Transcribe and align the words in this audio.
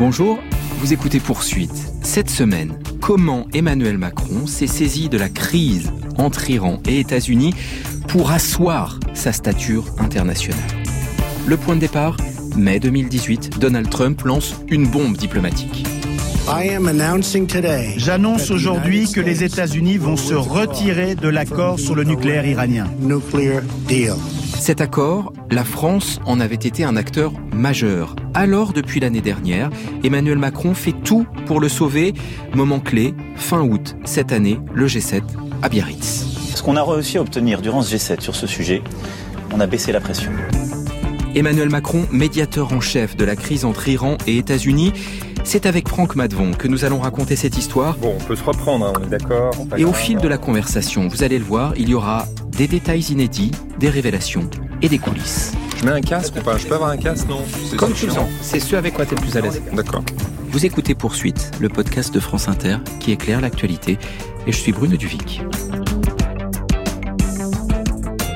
Bonjour, 0.00 0.38
vous 0.78 0.94
écoutez 0.94 1.20
Poursuite. 1.20 1.92
Cette 2.00 2.30
semaine, 2.30 2.78
comment 3.02 3.46
Emmanuel 3.52 3.98
Macron 3.98 4.46
s'est 4.46 4.66
saisi 4.66 5.10
de 5.10 5.18
la 5.18 5.28
crise 5.28 5.92
entre 6.16 6.48
Iran 6.48 6.80
et 6.88 7.00
États-Unis 7.00 7.54
pour 8.08 8.30
asseoir 8.30 8.98
sa 9.12 9.32
stature 9.32 9.84
internationale. 9.98 10.58
Le 11.46 11.58
point 11.58 11.74
de 11.74 11.80
départ, 11.80 12.16
mai 12.56 12.80
2018, 12.80 13.58
Donald 13.58 13.90
Trump 13.90 14.22
lance 14.22 14.54
une 14.70 14.86
bombe 14.86 15.18
diplomatique. 15.18 15.84
J'annonce 17.98 18.50
aujourd'hui 18.50 19.12
que 19.12 19.20
les 19.20 19.44
États-Unis 19.44 19.98
vont 19.98 20.16
se 20.16 20.32
retirer 20.32 21.14
de 21.14 21.28
l'accord 21.28 21.78
sur 21.78 21.94
le 21.94 22.04
nucléaire 22.04 22.46
iranien. 22.46 22.86
Cet 24.58 24.80
accord, 24.80 25.32
la 25.50 25.64
France 25.64 26.20
en 26.26 26.40
avait 26.40 26.54
été 26.54 26.84
un 26.84 26.96
acteur 26.96 27.32
majeur. 27.52 28.14
Alors, 28.34 28.72
depuis 28.72 29.00
l'année 29.00 29.20
dernière, 29.20 29.70
Emmanuel 30.04 30.38
Macron 30.38 30.74
fait 30.74 30.92
tout 30.92 31.26
pour 31.46 31.60
le 31.60 31.68
sauver. 31.68 32.14
Moment 32.54 32.80
clé, 32.80 33.14
fin 33.36 33.60
août 33.62 33.96
cette 34.04 34.32
année, 34.32 34.58
le 34.74 34.86
G7 34.86 35.22
à 35.62 35.68
Biarritz. 35.68 36.26
Ce 36.54 36.62
qu'on 36.62 36.76
a 36.76 36.82
réussi 36.82 37.18
à 37.18 37.22
obtenir 37.22 37.62
durant 37.62 37.82
ce 37.82 37.96
G7 37.96 38.20
sur 38.20 38.34
ce 38.34 38.46
sujet, 38.46 38.82
on 39.52 39.60
a 39.60 39.66
baissé 39.66 39.92
la 39.92 40.00
pression. 40.00 40.30
Emmanuel 41.34 41.70
Macron, 41.70 42.06
médiateur 42.10 42.72
en 42.72 42.80
chef 42.80 43.16
de 43.16 43.24
la 43.24 43.36
crise 43.36 43.64
entre 43.64 43.88
Iran 43.88 44.16
et 44.26 44.36
États-Unis, 44.36 44.92
c'est 45.44 45.64
avec 45.66 45.88
Franck 45.88 46.16
Madvon 46.16 46.52
que 46.52 46.68
nous 46.68 46.84
allons 46.84 47.00
raconter 47.00 47.36
cette 47.36 47.56
histoire. 47.56 47.96
Bon, 47.96 48.14
on 48.20 48.24
peut 48.24 48.36
se 48.36 48.44
reprendre, 48.44 48.86
hein, 48.86 48.92
on 49.00 49.04
est 49.04 49.10
d'accord. 49.10 49.52
Et 49.76 49.84
au 49.84 49.92
fil 49.92 50.18
de 50.18 50.28
la 50.28 50.38
conversation, 50.38 51.08
vous 51.08 51.22
allez 51.22 51.38
le 51.38 51.44
voir, 51.44 51.72
il 51.76 51.88
y 51.88 51.94
aura 51.94 52.26
des 52.60 52.68
détails 52.68 53.00
inédits, 53.04 53.52
des 53.78 53.88
révélations 53.88 54.50
et 54.82 54.90
des 54.90 54.98
coulisses. 54.98 55.52
Je 55.78 55.86
mets 55.86 55.92
un 55.92 56.02
casque 56.02 56.34
ou 56.36 56.42
pas? 56.42 56.58
Je 56.58 56.66
peux 56.66 56.74
avoir 56.74 56.90
un 56.90 56.98
casque, 56.98 57.26
non 57.26 57.42
Comme 57.78 57.94
tu 57.94 58.04
le 58.04 58.12
sens, 58.12 58.28
c'est 58.42 58.60
ce 58.60 58.76
avec 58.76 58.92
quoi 58.92 59.06
tu 59.06 59.14
es 59.14 59.16
le 59.16 59.22
plus 59.22 59.34
à 59.38 59.40
l'aise. 59.40 59.62
D'accord. 59.72 60.04
Vous 60.50 60.66
écoutez 60.66 60.94
Poursuite, 60.94 61.52
le 61.58 61.70
podcast 61.70 62.12
de 62.12 62.20
France 62.20 62.48
Inter 62.48 62.76
qui 62.98 63.12
éclaire 63.12 63.40
l'actualité, 63.40 63.96
et 64.46 64.52
je 64.52 64.58
suis 64.58 64.72
Bruno 64.72 64.98
Duvic. 64.98 65.40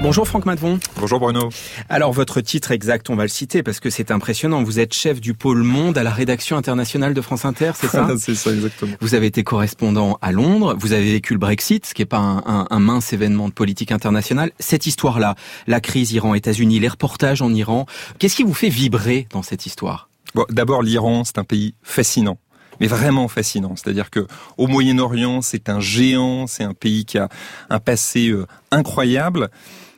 Bonjour 0.04 0.28
Franck 0.28 0.44
Madvon. 0.44 0.78
Bonjour 1.00 1.18
Bruno. 1.18 1.48
Alors 1.88 2.12
votre 2.12 2.42
titre 2.42 2.72
exact, 2.72 3.08
on 3.08 3.16
va 3.16 3.22
le 3.22 3.30
citer 3.30 3.62
parce 3.62 3.80
que 3.80 3.88
c'est 3.88 4.10
impressionnant. 4.10 4.62
Vous 4.62 4.78
êtes 4.78 4.92
chef 4.92 5.18
du 5.18 5.32
pôle 5.32 5.62
Monde 5.62 5.96
à 5.96 6.02
la 6.02 6.10
rédaction 6.10 6.58
internationale 6.58 7.14
de 7.14 7.20
France 7.22 7.46
Inter, 7.46 7.72
c'est 7.74 7.86
ça? 7.86 8.06
C'est 8.18 8.34
ça 8.34 8.52
exactement. 8.52 8.96
Vous 9.00 9.14
avez 9.14 9.28
été 9.28 9.44
correspondant 9.44 10.18
à 10.20 10.30
Londres, 10.30 10.76
vous 10.78 10.92
avez 10.92 11.10
vécu 11.10 11.32
le 11.32 11.38
Brexit, 11.38 11.86
ce 11.86 11.94
qui 11.94 12.02
n'est 12.02 12.06
pas 12.06 12.18
un, 12.18 12.66
un, 12.68 12.78
mince 12.80 13.14
événement 13.14 13.48
de 13.48 13.54
politique 13.54 13.92
internationale. 13.92 14.52
Cette 14.58 14.84
histoire-là, 14.84 15.36
la 15.66 15.80
crise 15.80 16.12
Iran-États-Unis, 16.12 16.80
les 16.80 16.88
reportages 16.88 17.40
en 17.40 17.54
Iran, 17.54 17.86
qu'est-ce 18.18 18.36
qui 18.36 18.42
vous 18.42 18.52
fait 18.52 18.68
vibrer 18.68 19.26
dans 19.30 19.42
cette 19.42 19.64
histoire? 19.64 20.10
Bon, 20.34 20.44
D'abord, 20.50 20.82
l'Iran, 20.82 21.24
c'est 21.24 21.38
un 21.38 21.44
pays 21.44 21.76
fascinant 21.82 22.36
mais 22.80 22.88
vraiment 22.88 23.28
fascinant. 23.28 23.76
C'est-à-dire 23.76 24.10
que 24.10 24.26
au 24.58 24.66
Moyen-Orient, 24.66 25.42
c'est 25.42 25.68
un 25.68 25.78
géant, 25.78 26.48
c'est 26.48 26.64
un 26.64 26.74
pays 26.74 27.04
qui 27.04 27.18
a 27.18 27.28
un 27.70 27.78
passé 27.78 28.30
euh, 28.30 28.48
incroyable 28.72 29.48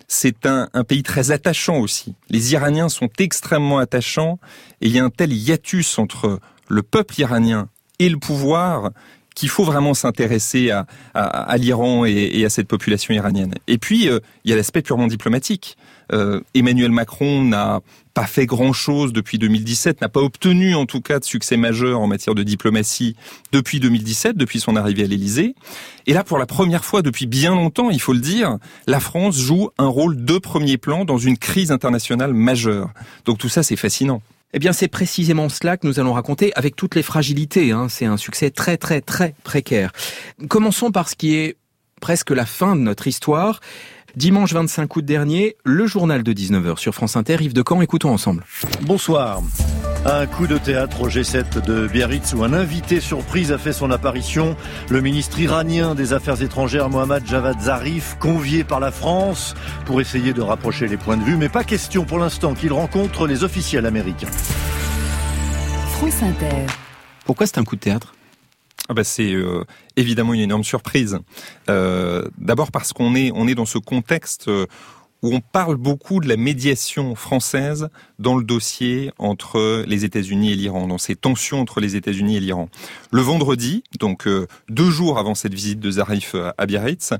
c'est 0.09 0.47
un, 0.47 0.69
pays 0.85 1.03
très 1.03 1.31
attachant 1.31 1.79
aussi. 1.79 2.15
Les 2.31 2.53
Iraniens 2.53 2.89
sont 2.89 3.09
extrêmement 3.19 3.79
attachants 3.79 4.39
et 4.81 4.87
il 4.87 4.93
y 4.93 4.99
a 4.99 5.05
un 5.05 5.11
tel 5.11 5.33
hiatus 5.33 5.99
entre 5.99 6.41
le 6.69 6.83
peuple 6.83 7.21
iranien 7.21 7.69
et 7.99 8.09
le 8.09 8.19
pouvoir 8.19 8.91
qu'il 9.35 9.49
faut 9.51 9.65
vraiment 9.65 9.95
s'intéresser 9.95 10.71
à, 11.15 11.57
l'Iran 11.59 12.07
et, 12.07 12.45
à 12.45 12.51
cette 12.51 12.69
population 12.69 13.13
iranienne. 13.13 13.55
Et 13.67 13.77
puis, 13.77 14.09
euh, 14.09 14.21
il 14.45 14.51
y 14.51 14.55
a 14.55 14.57
l'aspect 14.57 14.81
purement 14.81 15.07
diplomatique. 15.07 15.77
Euh, 16.13 16.41
Emmanuel 16.55 16.91
Macron 16.91 17.43
n'a 17.43 17.81
pas 18.15 18.27
fait 18.27 18.47
grand-chose 18.47 19.13
depuis 19.13 19.39
2017, 19.39 20.01
n'a 20.01 20.09
pas 20.09 20.21
obtenu 20.21 20.75
en 20.75 20.87
tout 20.87 21.01
cas 21.01 21.19
de 21.19 21.25
succès 21.25 21.57
majeur 21.57 22.01
en 22.01 22.07
matière 22.07 22.35
de 22.35 22.43
diplomatie 22.43 23.15
depuis 23.53 23.79
2017, 23.81 24.37
depuis 24.37 24.61
son 24.61 24.77
arrivée 24.77 25.05
à 25.05 25.07
l'Élysée. 25.07 25.55
Et 26.07 26.15
là, 26.15 26.25
pour 26.25 26.39
la 26.39 26.47
première 26.47 26.85
fois 26.85 27.03
depuis 27.03 27.27
bien 27.27 27.55
longtemps, 27.55 27.91
il 27.91 28.01
faut 28.01 28.15
le 28.15 28.21
dire, 28.21 28.57
la 28.87 29.01
France 29.01 29.37
joue 29.37 29.71
un 29.79 29.89
rôle 29.89 30.25
de 30.25 30.39
premier 30.39 30.79
plan 30.79 31.05
dans 31.05 31.19
une 31.19 31.37
crise 31.37 31.71
internationale 31.73 32.33
majeure. 32.33 32.91
Donc 33.27 33.39
tout 33.39 33.49
ça, 33.49 33.63
c'est 33.63 33.77
fascinant. 33.77 34.23
Eh 34.55 34.59
bien, 34.59 34.73
c'est 34.73 34.89
précisément 34.89 35.51
cela 35.51 35.77
que 35.77 35.87
nous 35.87 36.01
allons 36.01 36.15
raconter 36.15 36.53
avec 36.55 36.77
toutes 36.77 36.95
les 36.95 37.03
fragilités. 37.03 37.73
Hein. 37.73 37.89
C'est 37.91 38.07
un 38.07 38.17
succès 38.17 38.51
très, 38.51 38.79
très, 38.79 39.03
très 39.03 39.35
précaire. 39.45 39.93
Commençons 40.49 40.91
par 40.91 41.11
ce 41.11 41.17
qui 41.17 41.35
est 41.35 41.57
presque 42.01 42.31
la 42.31 42.47
fin 42.47 42.77
de 42.77 42.81
notre 42.81 43.07
histoire. 43.07 43.61
Dimanche 44.17 44.55
25 44.55 44.97
août 44.97 45.05
dernier, 45.05 45.59
le 45.63 45.87
journal 45.87 46.23
de 46.23 46.33
19h 46.33 46.79
sur 46.79 46.95
France 46.95 47.17
Inter, 47.17 47.37
Yves 47.39 47.53
de 47.53 47.63
Caen, 47.63 47.83
écoutons 47.83 48.15
ensemble. 48.15 48.47
Bonsoir. 48.81 49.43
Un 50.07 50.25
coup 50.27 50.47
de 50.47 50.57
théâtre 50.57 51.03
au 51.03 51.11
G7 51.11 51.61
de 51.67 51.87
Biarritz 51.87 52.33
où 52.33 52.43
un 52.43 52.55
invité 52.55 53.01
surprise 53.01 53.53
a 53.53 53.59
fait 53.59 53.75
son 53.75 53.91
apparition. 53.91 54.57
Le 54.89 55.03
ministre 55.03 55.39
iranien 55.39 55.95
des 55.95 56.15
Affaires 56.15 56.41
étrangères 56.41 56.89
Mohammad 56.89 57.27
Javad 57.27 57.61
Zarif, 57.61 58.17
convié 58.19 58.65
par 58.65 58.81
la 58.81 58.91
France 58.91 59.55
pour 59.85 60.01
essayer 60.01 60.33
de 60.33 60.41
rapprocher 60.41 60.89
les 60.89 60.97
points 60.97 61.19
de 61.19 61.23
vue, 61.23 61.37
mais 61.37 61.51
pas 61.51 61.65
question 61.65 62.07
pour 62.07 62.19
l'instant 62.19 62.55
qu'il 62.55 62.73
rencontre 62.73 63.27
les 63.27 63.45
officiels 63.45 63.85
américains. 63.85 64.31
France 65.91 66.23
Inter. 66.23 66.65
Pourquoi 67.27 67.47
c'est 67.47 67.59
un 67.59 67.65
coup 67.65 67.77
de 67.77 67.83
théâtre? 67.83 68.15
Ah 68.89 68.95
bah 68.95 69.05
c'est 69.05 69.33
euh, 69.33 69.65
évidemment 69.97 70.35
une 70.35 70.41
énorme 70.41 70.65
surprise. 70.65 71.19
Euh, 71.69 72.29
D'abord 72.39 72.71
parce 72.71 72.93
qu'on 72.93 73.15
est 73.15 73.31
on 73.35 73.49
est 73.49 73.55
dans 73.55 73.67
ce 73.67 73.79
contexte 73.79 74.49
euh, 74.49 74.67
où 75.23 75.35
on 75.35 75.41
parle 75.41 75.77
beaucoup 75.77 76.21
de 76.21 76.29
la 76.29 76.37
médiation 76.37 77.15
française 77.15 77.89
dans 78.19 78.37
le 78.37 78.45
dossier 78.45 79.11
entre 79.19 79.85
les 79.87 80.05
États-Unis 80.05 80.53
et 80.53 80.57
l'Iran, 80.57 80.87
dans 80.87 80.99
ces 80.99 81.17
tensions 81.17 81.61
entre 81.61 81.81
les 81.81 81.97
États-Unis 81.97 82.37
et 82.37 82.41
l'Iran. 82.41 82.69
Le 83.11 83.23
vendredi, 83.23 83.83
donc 83.99 84.27
euh, 84.27 84.47
deux 84.69 84.91
jours 84.91 85.19
avant 85.19 85.35
cette 85.35 85.55
visite 85.55 85.81
de 85.81 85.91
Zarif 85.91 86.37
à 86.59 86.67
Biarritz, 86.67 87.15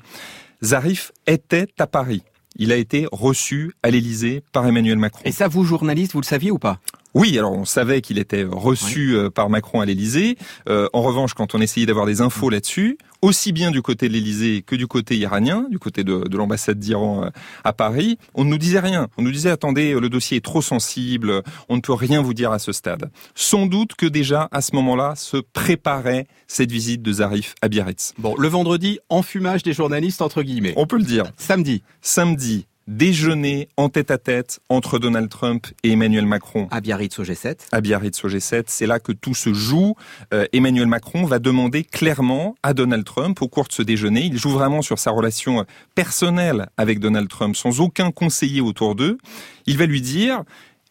Zarif 0.63 1.13
était 1.27 1.69
à 1.79 1.87
Paris. 1.87 2.23
Il 2.59 2.73
a 2.73 2.77
été 2.77 3.07
reçu 3.13 3.73
à 3.83 3.91
l'Élysée 3.91 4.43
par 4.53 4.67
Emmanuel 4.67 4.99
Macron. 4.99 5.21
Et 5.25 5.33
ça, 5.33 5.47
vous, 5.47 5.65
journaliste, 5.65 6.13
vous 6.13 6.21
le 6.21 6.27
saviez 6.27 6.51
ou 6.51 6.59
pas? 6.59 6.81
Oui, 7.17 7.39
alors 7.39 7.53
on 7.53 7.65
savait 7.65 8.03
qu'il 8.03 8.19
était 8.19 8.45
reçu 8.45 9.17
euh, 9.17 9.31
par 9.31 9.49
Macron 9.49 9.81
à 9.81 9.87
l'Élysée. 9.87 10.37
Euh, 10.69 10.87
en 10.93 11.01
revanche, 11.01 11.33
quand 11.33 11.55
on 11.55 11.63
essayait 11.63 11.87
d'avoir 11.87 12.05
des 12.05 12.21
infos 12.21 12.51
là-dessus, 12.51 12.99
aussi 13.23 13.53
bien 13.53 13.71
du 13.71 13.81
côté 13.81 14.09
de 14.09 14.13
l'Élysée 14.13 14.61
que 14.61 14.77
du 14.77 14.87
côté 14.87 15.17
iranien, 15.17 15.67
du 15.71 15.79
côté 15.79 16.05
de, 16.05 16.29
de 16.29 16.37
l'ambassade 16.37 16.79
d'Iran 16.79 17.25
euh, 17.25 17.31
à 17.65 17.73
Paris, 17.73 18.19
on 18.35 18.45
ne 18.45 18.51
nous 18.51 18.59
disait 18.59 18.81
rien. 18.81 19.09
On 19.17 19.23
nous 19.23 19.33
disait 19.33 19.49
attendez, 19.49 19.99
le 19.99 20.11
dossier 20.11 20.37
est 20.37 20.45
trop 20.45 20.61
sensible, 20.61 21.43
on 21.71 21.77
ne 21.77 21.81
peut 21.81 21.95
rien 21.95 22.21
vous 22.21 22.35
dire 22.35 22.53
à 22.53 22.59
ce 22.59 22.73
stade. 22.73 23.11
Sans 23.35 23.65
doute 23.65 23.95
que 23.95 24.05
déjà 24.05 24.51
à 24.53 24.61
ce 24.61 24.77
moment-là 24.77 25.15
se 25.17 25.39
préparait 25.39 26.27
cette 26.47 26.71
visite 26.71 27.01
de 27.01 27.13
Zarif 27.15 27.55
à 27.63 27.69
Biarritz. 27.69 28.13
Bon, 28.19 28.35
le 28.37 28.49
vendredi, 28.49 28.99
enfumage 29.09 29.63
des 29.63 29.73
journalistes 29.73 30.21
entre 30.21 30.43
guillemets. 30.43 30.75
On 30.77 30.87
peut 30.87 30.99
le 30.99 31.05
dire. 31.05 31.25
Samedi. 31.39 31.83
Samedi, 32.03 32.67
déjeuner 32.87 33.69
en 33.77 33.89
tête 33.89 34.11
à 34.11 34.19
tête 34.19 34.61
entre 34.69 34.99
Donald 34.99 35.29
Trump 35.29 35.67
et 35.83 35.93
Emmanuel 35.93 36.27
Macron. 36.27 36.69
À 36.71 36.81
Biarritz 36.81 37.19
au 37.19 37.25
G7. 37.25 37.69
À 37.73 37.81
Biarritz 37.81 38.25
au 38.25 38.29
G7. 38.29 38.65
C'est 38.69 38.87
là 38.87 39.01
que 39.01 39.13
tout 39.13 39.35
se 39.35 39.53
joue. 39.53 39.95
Euh, 40.33 40.47
Emmanuel 40.53 40.87
Macron 40.87 41.25
va 41.25 41.39
demander 41.39 41.85
clairement 41.85 42.55
à 42.63 42.75
Donald 42.75 43.05
Trump 43.05 43.41
au 43.43 43.49
cours 43.49 43.67
de 43.67 43.73
ce 43.73 43.83
déjeuner. 43.83 44.27
Il 44.27 44.39
joue 44.39 44.51
vraiment 44.51 44.83
sur 44.83 44.99
sa 44.99 45.11
relation 45.11 45.65
personnelle 45.95 46.69
avec 46.77 47.01
Donald 47.01 47.29
Trump 47.29 47.57
sans 47.57 47.81
aucun 47.81 48.11
conseiller 48.11 48.61
autour 48.61 48.95
d'eux. 48.95 49.19
Il 49.67 49.79
va 49.79 49.87
lui 49.87 50.01
dire, 50.01 50.43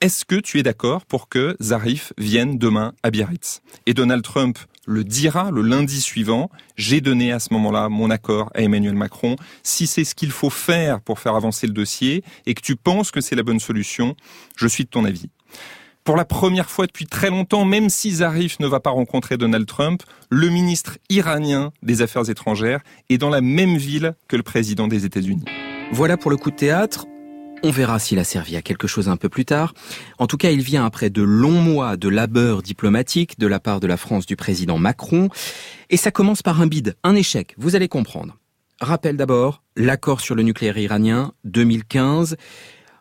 est-ce 0.01 0.25
que 0.25 0.35
tu 0.35 0.59
es 0.59 0.63
d'accord 0.63 1.05
pour 1.05 1.29
que 1.29 1.55
Zarif 1.61 2.11
vienne 2.17 2.57
demain 2.57 2.93
à 3.03 3.11
Biarritz? 3.11 3.61
Et 3.85 3.93
Donald 3.93 4.23
Trump 4.23 4.59
le 4.85 5.03
dira 5.03 5.51
le 5.51 5.61
lundi 5.61 6.01
suivant. 6.01 6.49
J'ai 6.75 7.01
donné 7.01 7.31
à 7.31 7.39
ce 7.39 7.53
moment-là 7.53 7.89
mon 7.89 8.09
accord 8.09 8.51
à 8.53 8.61
Emmanuel 8.61 8.95
Macron. 8.95 9.35
Si 9.63 9.87
c'est 9.87 10.03
ce 10.03 10.15
qu'il 10.15 10.31
faut 10.31 10.49
faire 10.49 11.01
pour 11.01 11.19
faire 11.19 11.35
avancer 11.35 11.67
le 11.67 11.73
dossier 11.73 12.23
et 12.45 12.53
que 12.53 12.61
tu 12.61 12.75
penses 12.75 13.11
que 13.11 13.21
c'est 13.21 13.35
la 13.35 13.43
bonne 13.43 13.59
solution, 13.59 14.15
je 14.55 14.67
suis 14.67 14.85
de 14.85 14.89
ton 14.89 15.05
avis. 15.05 15.29
Pour 16.03 16.15
la 16.15 16.25
première 16.25 16.69
fois 16.69 16.85
depuis 16.85 17.07
très 17.07 17.31
longtemps, 17.31 17.65
même 17.65 17.89
si 17.89 18.11
Zarif 18.11 18.59
ne 18.59 18.67
va 18.67 18.79
pas 18.79 18.91
rencontrer 18.91 19.37
Donald 19.37 19.65
Trump, 19.65 20.03
le 20.29 20.49
ministre 20.49 20.99
iranien 21.09 21.71
des 21.81 22.03
Affaires 22.03 22.29
étrangères 22.29 22.81
est 23.09 23.17
dans 23.17 23.31
la 23.31 23.41
même 23.41 23.75
ville 23.75 24.13
que 24.27 24.35
le 24.35 24.43
président 24.43 24.87
des 24.87 25.05
États-Unis. 25.05 25.45
Voilà 25.91 26.15
pour 26.15 26.29
le 26.29 26.37
coup 26.37 26.51
de 26.51 26.55
théâtre. 26.55 27.07
On 27.63 27.71
verra 27.71 27.99
s'il 27.99 28.19
a 28.19 28.23
servi 28.23 28.55
à 28.55 28.61
quelque 28.61 28.87
chose 28.87 29.09
un 29.09 29.17
peu 29.17 29.29
plus 29.29 29.45
tard. 29.45 29.73
En 30.19 30.27
tout 30.27 30.37
cas, 30.37 30.51
il 30.51 30.61
vient 30.61 30.85
après 30.85 31.09
de 31.09 31.21
longs 31.21 31.61
mois 31.61 31.97
de 31.97 32.09
labeur 32.09 32.61
diplomatique 32.61 33.39
de 33.39 33.47
la 33.47 33.59
part 33.59 33.79
de 33.79 33.87
la 33.87 33.97
France 33.97 34.25
du 34.25 34.35
président 34.35 34.77
Macron. 34.77 35.29
Et 35.89 35.97
ça 35.97 36.11
commence 36.11 36.41
par 36.41 36.61
un 36.61 36.67
bide, 36.67 36.95
un 37.03 37.15
échec, 37.15 37.55
vous 37.57 37.75
allez 37.75 37.87
comprendre. 37.87 38.37
Rappel 38.81 39.17
d'abord, 39.17 39.63
l'accord 39.75 40.21
sur 40.21 40.35
le 40.35 40.43
nucléaire 40.43 40.77
iranien 40.77 41.31
2015. 41.45 42.35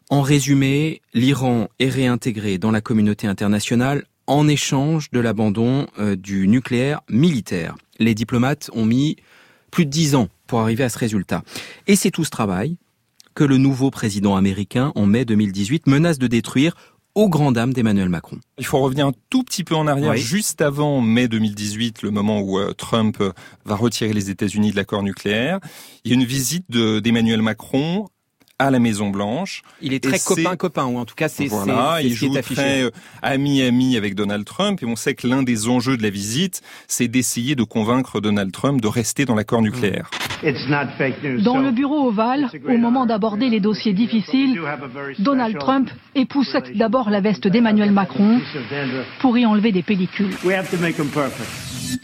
En 0.08 0.22
résumé, 0.22 1.02
l'Iran 1.14 1.68
est 1.78 1.88
réintégré 1.88 2.58
dans 2.58 2.70
la 2.70 2.80
communauté 2.80 3.26
internationale 3.26 4.04
en 4.26 4.48
échange 4.48 5.10
de 5.10 5.20
l'abandon 5.20 5.86
euh, 5.98 6.16
du 6.16 6.48
nucléaire 6.48 7.00
militaire. 7.10 7.74
Les 7.98 8.14
diplomates 8.14 8.70
ont 8.72 8.84
mis 8.84 9.16
plus 9.70 9.86
de 9.86 9.90
dix 9.90 10.14
ans 10.14 10.28
pour 10.46 10.60
arriver 10.60 10.84
à 10.84 10.88
ce 10.88 10.98
résultat. 10.98 11.42
Et 11.86 11.96
c'est 11.96 12.10
tout 12.10 12.24
ce 12.24 12.30
travail 12.30 12.76
que 13.34 13.44
le 13.44 13.56
nouveau 13.58 13.90
président 13.90 14.36
américain, 14.36 14.92
en 14.94 15.06
mai 15.06 15.24
2018, 15.24 15.86
menace 15.86 16.18
de 16.18 16.26
détruire 16.26 16.74
aux 17.16 17.28
grandes 17.28 17.54
dames 17.54 17.72
d'Emmanuel 17.72 18.08
Macron. 18.08 18.38
Il 18.58 18.66
faut 18.66 18.80
revenir 18.80 19.06
un 19.06 19.12
tout 19.30 19.44
petit 19.44 19.62
peu 19.62 19.76
en 19.76 19.86
arrière, 19.86 20.10
Oui. 20.12 20.18
juste 20.20 20.60
avant 20.60 21.00
mai 21.00 21.28
2018, 21.28 22.02
le 22.02 22.10
moment 22.10 22.40
où 22.40 22.58
euh, 22.58 22.72
Trump 22.72 23.22
va 23.64 23.76
retirer 23.76 24.12
les 24.12 24.30
États-Unis 24.30 24.72
de 24.72 24.76
l'accord 24.76 25.02
nucléaire. 25.04 25.60
Il 26.04 26.10
y 26.10 26.14
a 26.14 26.16
une 26.16 26.24
visite 26.26 26.64
de- 26.70 26.98
d'Emmanuel 26.98 27.40
Macron 27.40 28.06
à 28.58 28.70
la 28.70 28.78
Maison 28.78 29.10
Blanche. 29.10 29.62
Il 29.82 29.92
est 29.92 30.02
très 30.02 30.18
copain-copain, 30.18 30.84
ou 30.84 30.98
en 30.98 31.04
tout 31.04 31.14
cas 31.14 31.28
c'est 31.28 31.46
Voilà, 31.46 32.00
il 32.00 32.14
ce 32.14 32.20
qui 32.20 32.26
joue 32.26 32.34
est 32.36 32.38
affiché. 32.38 32.54
très 32.54 32.82
euh, 32.84 32.90
ami-ami 33.22 33.96
avec 33.96 34.14
Donald 34.14 34.44
Trump 34.44 34.82
et 34.82 34.86
on 34.86 34.96
sait 34.96 35.14
que 35.14 35.26
l'un 35.26 35.42
des 35.42 35.68
enjeux 35.68 35.96
de 35.96 36.02
la 36.02 36.10
visite, 36.10 36.62
c'est 36.86 37.08
d'essayer 37.08 37.56
de 37.56 37.64
convaincre 37.64 38.20
Donald 38.20 38.52
Trump 38.52 38.80
de 38.80 38.86
rester 38.86 39.24
dans 39.24 39.34
l'accord 39.34 39.62
nucléaire. 39.62 40.08
Dans 41.42 41.58
le 41.58 41.70
bureau 41.70 42.08
ovale, 42.08 42.50
au 42.68 42.76
moment 42.76 43.06
d'aborder 43.06 43.48
les 43.48 43.60
dossiers 43.60 43.92
difficiles, 43.92 44.60
Donald 45.18 45.58
Trump 45.58 45.90
époussette 46.14 46.76
d'abord 46.76 47.10
la 47.10 47.20
veste 47.20 47.48
d'Emmanuel 47.48 47.90
Macron 47.92 48.40
pour 49.20 49.36
y 49.38 49.46
enlever 49.46 49.72
des 49.72 49.82
pellicules. 49.82 50.34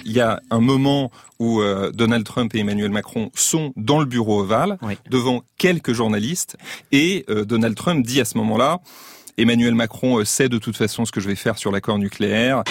Il 0.04 0.12
y 0.12 0.20
a 0.20 0.40
un 0.50 0.60
moment 0.60 1.10
où 1.40 1.60
euh, 1.60 1.90
Donald 1.90 2.24
Trump 2.24 2.54
et 2.54 2.60
Emmanuel 2.60 2.90
Macron 2.90 3.30
sont 3.34 3.72
dans 3.74 3.98
le 3.98 4.04
bureau 4.04 4.40
ovale, 4.42 4.78
Oui. 4.82 4.94
devant 5.10 5.42
quelques 5.58 5.92
journalistes, 5.92 6.56
et 6.92 7.24
euh, 7.28 7.44
Donald 7.44 7.74
Trump 7.74 8.06
dit 8.06 8.20
à 8.20 8.24
ce 8.24 8.38
moment-là, 8.38 8.78
Emmanuel 9.38 9.74
Macron 9.74 10.18
euh, 10.18 10.24
sait 10.24 10.50
de 10.50 10.58
toute 10.58 10.76
façon 10.76 11.06
ce 11.06 11.12
que 11.12 11.20
je 11.20 11.26
vais 11.26 11.34
faire 11.34 11.56
sur 11.56 11.72
l'accord 11.72 11.98
nucléaire. 11.98 12.62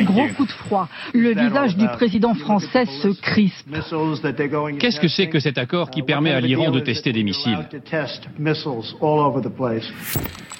Gros 0.00 0.28
coup 0.36 0.46
de 0.46 0.52
froid. 0.52 0.88
Le 1.12 1.30
visage 1.30 1.76
du 1.76 1.86
président 1.88 2.34
français 2.34 2.86
se 2.86 3.08
crispe. 3.20 3.68
Qu'est-ce 4.78 5.00
que 5.00 5.08
c'est 5.08 5.28
que 5.28 5.40
cet 5.40 5.58
accord 5.58 5.90
qui 5.90 6.02
permet 6.02 6.32
à 6.32 6.40
l'Iran 6.40 6.70
de 6.70 6.80
tester 6.80 7.12
des 7.12 7.22
missiles 7.22 7.68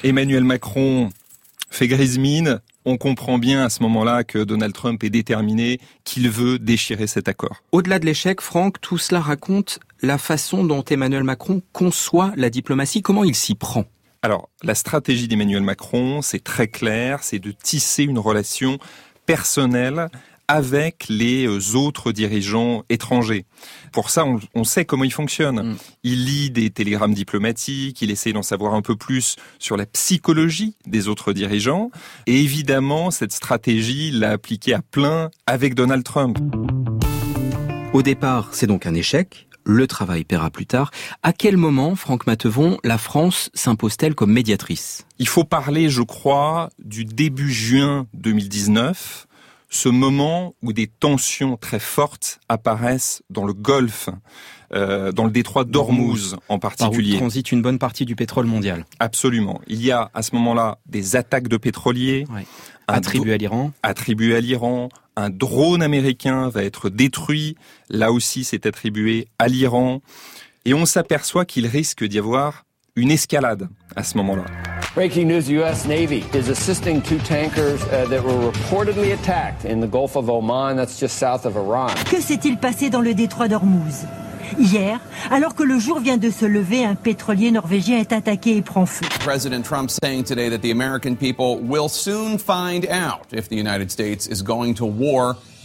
Emmanuel 0.05 0.45
Macron 0.45 1.09
fait 1.71 1.89
grise 1.89 2.19
mine. 2.19 2.61
On 2.89 2.99
comprend 2.99 3.39
bien 3.39 3.65
à 3.65 3.69
ce 3.69 3.83
moment-là 3.83 4.23
que 4.23 4.39
Donald 4.39 4.73
Trump 4.73 5.03
est 5.03 5.11
déterminé, 5.11 5.81
qu'il 6.05 6.31
veut 6.31 6.61
déchirer 6.61 7.09
cet 7.09 7.27
accord. 7.27 7.57
Au-delà 7.73 7.99
de 7.99 8.07
l'échec, 8.07 8.41
Franck, 8.41 8.81
tout 8.81 8.97
cela 8.97 9.21
raconte 9.21 9.81
la 10.03 10.19
façon 10.19 10.63
dont 10.63 10.85
Emmanuel 10.85 11.25
Macron 11.25 11.63
conçoit 11.73 12.33
la 12.37 12.49
diplomatie, 12.49 13.03
comment 13.03 13.25
il 13.25 13.35
s'y 13.35 13.57
prend? 13.57 13.87
Alors, 14.23 14.51
la 14.63 14.77
stratégie 14.77 15.27
d'Emmanuel 15.27 15.63
Macron, 15.63 16.23
c'est 16.23 16.45
très 16.45 16.69
clair, 16.69 17.25
c'est 17.25 17.41
de 17.41 17.51
tisser 17.51 18.05
une 18.05 18.21
relation 18.21 18.79
personnelle 19.27 20.09
avec 20.49 21.07
les 21.09 21.47
euh, 21.47 21.77
autres 21.77 22.13
dirigeants 22.13 22.85
étrangers. 22.89 23.47
Pour 23.93 24.11
ça, 24.11 24.25
on, 24.25 24.39
on 24.55 24.65
sait 24.65 24.85
comment 24.85 25.05
il 25.05 25.13
fonctionne. 25.13 25.73
Mm. 25.73 25.77
Il 26.03 26.25
lit 26.25 26.51
des 26.51 26.71
télégrammes 26.71 27.15
diplomatiques, 27.15 28.03
il 28.03 28.11
essaie 28.11 28.33
d'en 28.33 28.43
savoir 28.43 28.75
un 28.75 28.83
peu 28.83 28.97
plus 28.97 29.37
sur 29.59 29.77
la 29.77 29.87
psychologie 29.87 30.77
des 30.87 31.09
autres 31.09 31.33
dirigeants. 31.33 31.91
Et 32.27 32.41
évidemment, 32.41 33.11
cette 33.11 33.33
stratégie, 33.33 34.11
l'a 34.11 34.31
appliquée 34.31 34.75
à 34.75 34.83
plein 34.83 35.31
avec 35.47 35.75
Donald 35.75 36.05
Trump. 36.05 36.39
Au 37.93 38.03
départ, 38.03 38.51
c'est 38.53 38.67
donc 38.67 38.87
un 38.87 38.95
échec. 38.95 39.49
Le 39.65 39.89
travail 39.89 40.25
paiera 40.25 40.51
plus 40.51 40.67
tard. 40.67 40.93
À 41.25 41.33
quel 41.33 41.57
moment, 41.57 41.97
Franck 41.97 42.27
Matevon, 42.29 42.79
la 42.85 42.99
France 42.99 43.51
s'impose-t-elle 43.53 44.15
comme 44.15 44.33
médiatrice? 44.33 45.07
Il 45.19 45.27
faut 45.27 45.43
parler, 45.43 45.91
je 45.91 46.03
crois, 46.03 46.69
du 46.79 47.05
début 47.05 47.53
juin 47.53 48.07
2019, 48.15 49.26
ce 49.69 49.89
moment 49.89 50.55
où 50.63 50.73
des 50.73 50.87
tensions 50.87 51.57
très 51.57 51.79
fortes 51.81 52.39
apparaissent 52.49 53.23
dans 53.31 53.45
le 53.45 53.53
Golfe, 53.53 54.09
euh, 54.73 55.13
dans 55.13 55.25
le 55.25 55.31
détroit 55.31 55.65
d'Ormuz 55.65 56.37
en 56.49 56.59
Par 56.59 56.73
où 56.73 56.77
particulier. 56.77 57.17
transite 57.17 57.51
une 57.53 57.63
bonne 57.63 57.79
partie 57.79 58.05
du 58.05 58.15
pétrole 58.17 58.47
mondial, 58.47 58.85
Absolument. 59.01 59.61
Il 59.67 59.83
y 59.85 59.91
a 59.93 60.11
à 60.15 60.23
ce 60.23 60.35
moment-là 60.37 60.79
des 60.87 61.17
attaques 61.17 61.49
de 61.49 61.57
pétroliers 61.57 62.25
Ouais. 62.33 62.47
un 62.89 62.95
attribué 62.95 63.33
à 63.33 63.37
l'Iran. 63.37 63.73
attribué 63.83 64.37
à 64.37 64.41
l'Iran. 64.41 64.89
Un 65.17 65.31
drone 65.31 65.83
américain 65.83 66.49
va 66.49 66.63
être 66.63 66.89
détruit. 66.91 67.57
Là 67.89 68.13
aussi, 68.13 68.45
c'est 68.45 68.67
attribué 68.67 69.29
à 69.39 69.49
l'Iran. 69.49 70.03
Et 70.65 70.75
on 70.75 70.85
s'aperçoit 70.85 71.45
qu'il 71.45 71.67
risque 71.67 72.05
d'y 72.05 72.19
avoir 72.19 72.65
une 72.97 73.11
escalade 73.11 73.69
à 73.97 74.03
ce 74.05 74.17
moment-là. 74.19 74.45
Breaking 74.97 75.29
news, 75.29 75.45
the 75.45 75.53
U.S. 75.61 75.85
Navy 75.85 76.25
is 76.33 76.49
assisting 76.49 77.03
two 77.03 77.19
tankers 77.19 77.83
uh, 77.83 78.07
that 78.09 78.25
were 78.25 78.51
reportedly 78.51 79.13
attacked 79.13 79.67
in 79.67 79.81
the 79.81 79.87
Gulf 79.87 80.17
of 80.17 80.31
Oman, 80.31 80.75
that's 80.77 80.99
just 80.99 81.19
south 81.19 81.45
of 81.45 81.55
Iran. 81.55 81.95
Que 82.07 82.19
s'est-il 82.19 82.57
passé 82.57 82.89
dans 82.89 83.03
le 83.03 83.13
détroit 83.13 83.47
d'Ormuz 83.47 84.07
Hier, 84.59 84.99
alors 85.31 85.55
que 85.55 85.65
le 85.65 85.79
jour 85.79 86.01
vient 86.01 86.17
de 86.17 86.31
se 86.31 86.47
lever, 86.47 86.83
un 86.83 86.95
pétrolier 86.95 87.51
norvégien 87.51 87.99
est 87.99 88.11
attaqué 88.11 88.57
et 88.57 88.63
prend 88.63 88.87
feu. 88.87 89.05
President 89.21 89.63
Trump 89.63 89.91
saying 89.91 90.25
today 90.25 90.49
that 90.49 90.63
the 90.63 90.71
American 90.71 91.15
people 91.15 91.59
will 91.61 91.91
soon 91.91 92.39
find 92.39 92.87
out 92.87 93.27
if 93.33 93.51
the 93.51 93.57
United 93.57 93.91
States 93.91 94.27
is 94.27 94.41
going 94.41 94.73
to 94.73 94.87
war 94.87 95.35
with 95.35 95.35
Iran. 95.35 95.56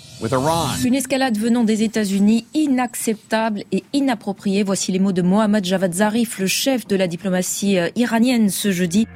Une 0.85 0.93
escalade 0.93 1.37
venant 1.37 1.63
des 1.63 1.81
États-Unis 1.81 2.45
inacceptable 2.53 3.63
et 3.71 3.83
inappropriée. 3.93 4.61
Voici 4.61 4.91
les 4.91 4.99
mots 4.99 5.13
de 5.13 5.23
Mohammad 5.23 5.65
Javad 5.65 5.93
Zarif, 5.93 6.37
le 6.37 6.45
chef 6.45 6.85
de 6.85 6.95
la 6.95 7.07
diplomatie 7.07 7.79
euh, 7.79 7.89
iranienne 7.95 8.49
ce 8.49 8.71
jeudi. 8.71 9.07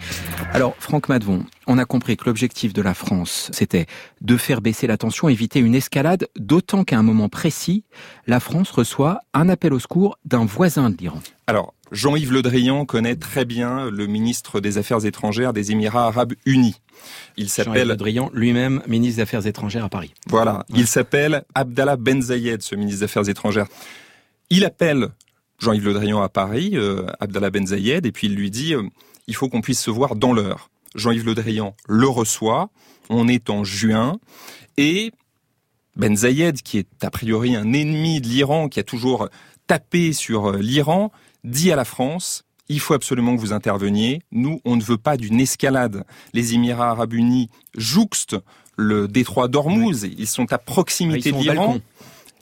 Alors, 0.51 0.75
Franck 0.79 1.07
Madvon, 1.09 1.45
on 1.67 1.77
a 1.77 1.85
compris 1.85 2.17
que 2.17 2.25
l'objectif 2.25 2.73
de 2.73 2.81
la 2.81 2.95
France, 2.95 3.51
c'était 3.53 3.85
de 4.21 4.35
faire 4.35 4.61
baisser 4.61 4.87
la 4.87 4.97
tension, 4.97 5.29
éviter 5.29 5.59
une 5.59 5.75
escalade, 5.75 6.27
d'autant 6.37 6.83
qu'à 6.83 6.97
un 6.97 7.03
moment 7.03 7.29
précis, 7.29 7.83
la 8.25 8.39
France 8.39 8.71
reçoit 8.71 9.19
un 9.35 9.47
appel 9.47 9.73
au 9.73 9.79
secours 9.79 10.17
d'un 10.25 10.45
voisin 10.45 10.89
de 10.89 10.97
l'Iran. 10.97 11.19
Alors, 11.45 11.74
Jean-Yves 11.91 12.31
Le 12.31 12.41
Drian 12.41 12.85
connaît 12.85 13.15
très 13.15 13.45
bien 13.45 13.89
le 13.89 14.07
ministre 14.07 14.59
des 14.59 14.77
Affaires 14.77 15.05
étrangères 15.05 15.53
des 15.53 15.71
Émirats 15.71 16.07
arabes 16.07 16.33
unis. 16.45 16.81
Il 17.37 17.47
Jean-Yves 17.47 17.57
Le 17.57 17.63
s'appelle, 17.63 17.97
Drian, 17.97 18.31
lui-même 18.33 18.81
ministre 18.87 19.17
des 19.17 19.21
Affaires 19.21 19.45
étrangères 19.45 19.85
à 19.85 19.89
Paris. 19.89 20.13
voilà, 20.27 20.65
il 20.73 20.87
s'appelle 20.87 21.43
Abdallah 21.53 21.97
Ben 21.97 22.21
Zayed, 22.21 22.61
ce 22.61 22.75
ministre 22.75 22.99
des 22.99 23.05
Affaires 23.05 23.29
étrangères. 23.29 23.67
Il 24.49 24.65
appelle 24.65 25.09
Jean-Yves 25.59 25.85
Le 25.85 25.93
Drian 25.93 26.21
à 26.21 26.29
Paris, 26.29 26.71
euh, 26.73 27.05
Abdallah 27.19 27.49
Ben 27.49 27.67
Zayed, 27.67 28.05
et 28.05 28.11
puis 28.11 28.27
il 28.27 28.35
lui 28.35 28.51
dit, 28.51 28.73
euh, 28.73 28.83
il 29.27 29.35
faut 29.35 29.49
qu'on 29.49 29.61
puisse 29.61 29.81
se 29.81 29.91
voir 29.91 30.15
dans 30.15 30.33
l'heure. 30.33 30.69
Jean-Yves 30.95 31.25
Le 31.25 31.35
Drian 31.35 31.75
le 31.87 32.07
reçoit, 32.07 32.69
on 33.09 33.27
est 33.27 33.49
en 33.49 33.63
juin, 33.63 34.17
et 34.77 35.11
Ben 35.95 36.15
Zayed, 36.15 36.61
qui 36.61 36.79
est 36.79 37.03
a 37.03 37.09
priori 37.09 37.55
un 37.55 37.73
ennemi 37.73 38.21
de 38.21 38.27
l'Iran, 38.27 38.69
qui 38.69 38.79
a 38.79 38.83
toujours 38.83 39.29
tapé 39.67 40.13
sur 40.13 40.51
euh, 40.51 40.57
l'Iran, 40.57 41.11
dit 41.45 41.71
à 41.71 41.75
la 41.75 41.85
France, 41.85 42.43
il 42.67 42.79
faut 42.79 42.93
absolument 42.93 43.35
que 43.35 43.41
vous 43.41 43.53
interveniez. 43.53 44.21
Nous, 44.31 44.59
on 44.65 44.75
ne 44.75 44.83
veut 44.83 44.97
pas 44.97 45.17
d'une 45.17 45.39
escalade. 45.39 46.03
Les 46.33 46.53
Émirats 46.53 46.89
arabes 46.89 47.13
unis 47.13 47.49
jouxtent 47.75 48.37
le 48.75 49.07
détroit 49.07 49.47
d'Ormuz. 49.47 50.03
Ils 50.17 50.27
sont 50.27 50.51
à 50.51 50.57
proximité 50.57 51.29
sont 51.29 51.37
de 51.37 51.41
au 51.41 51.43
l'Iran, 51.43 51.67
balcon. 51.67 51.81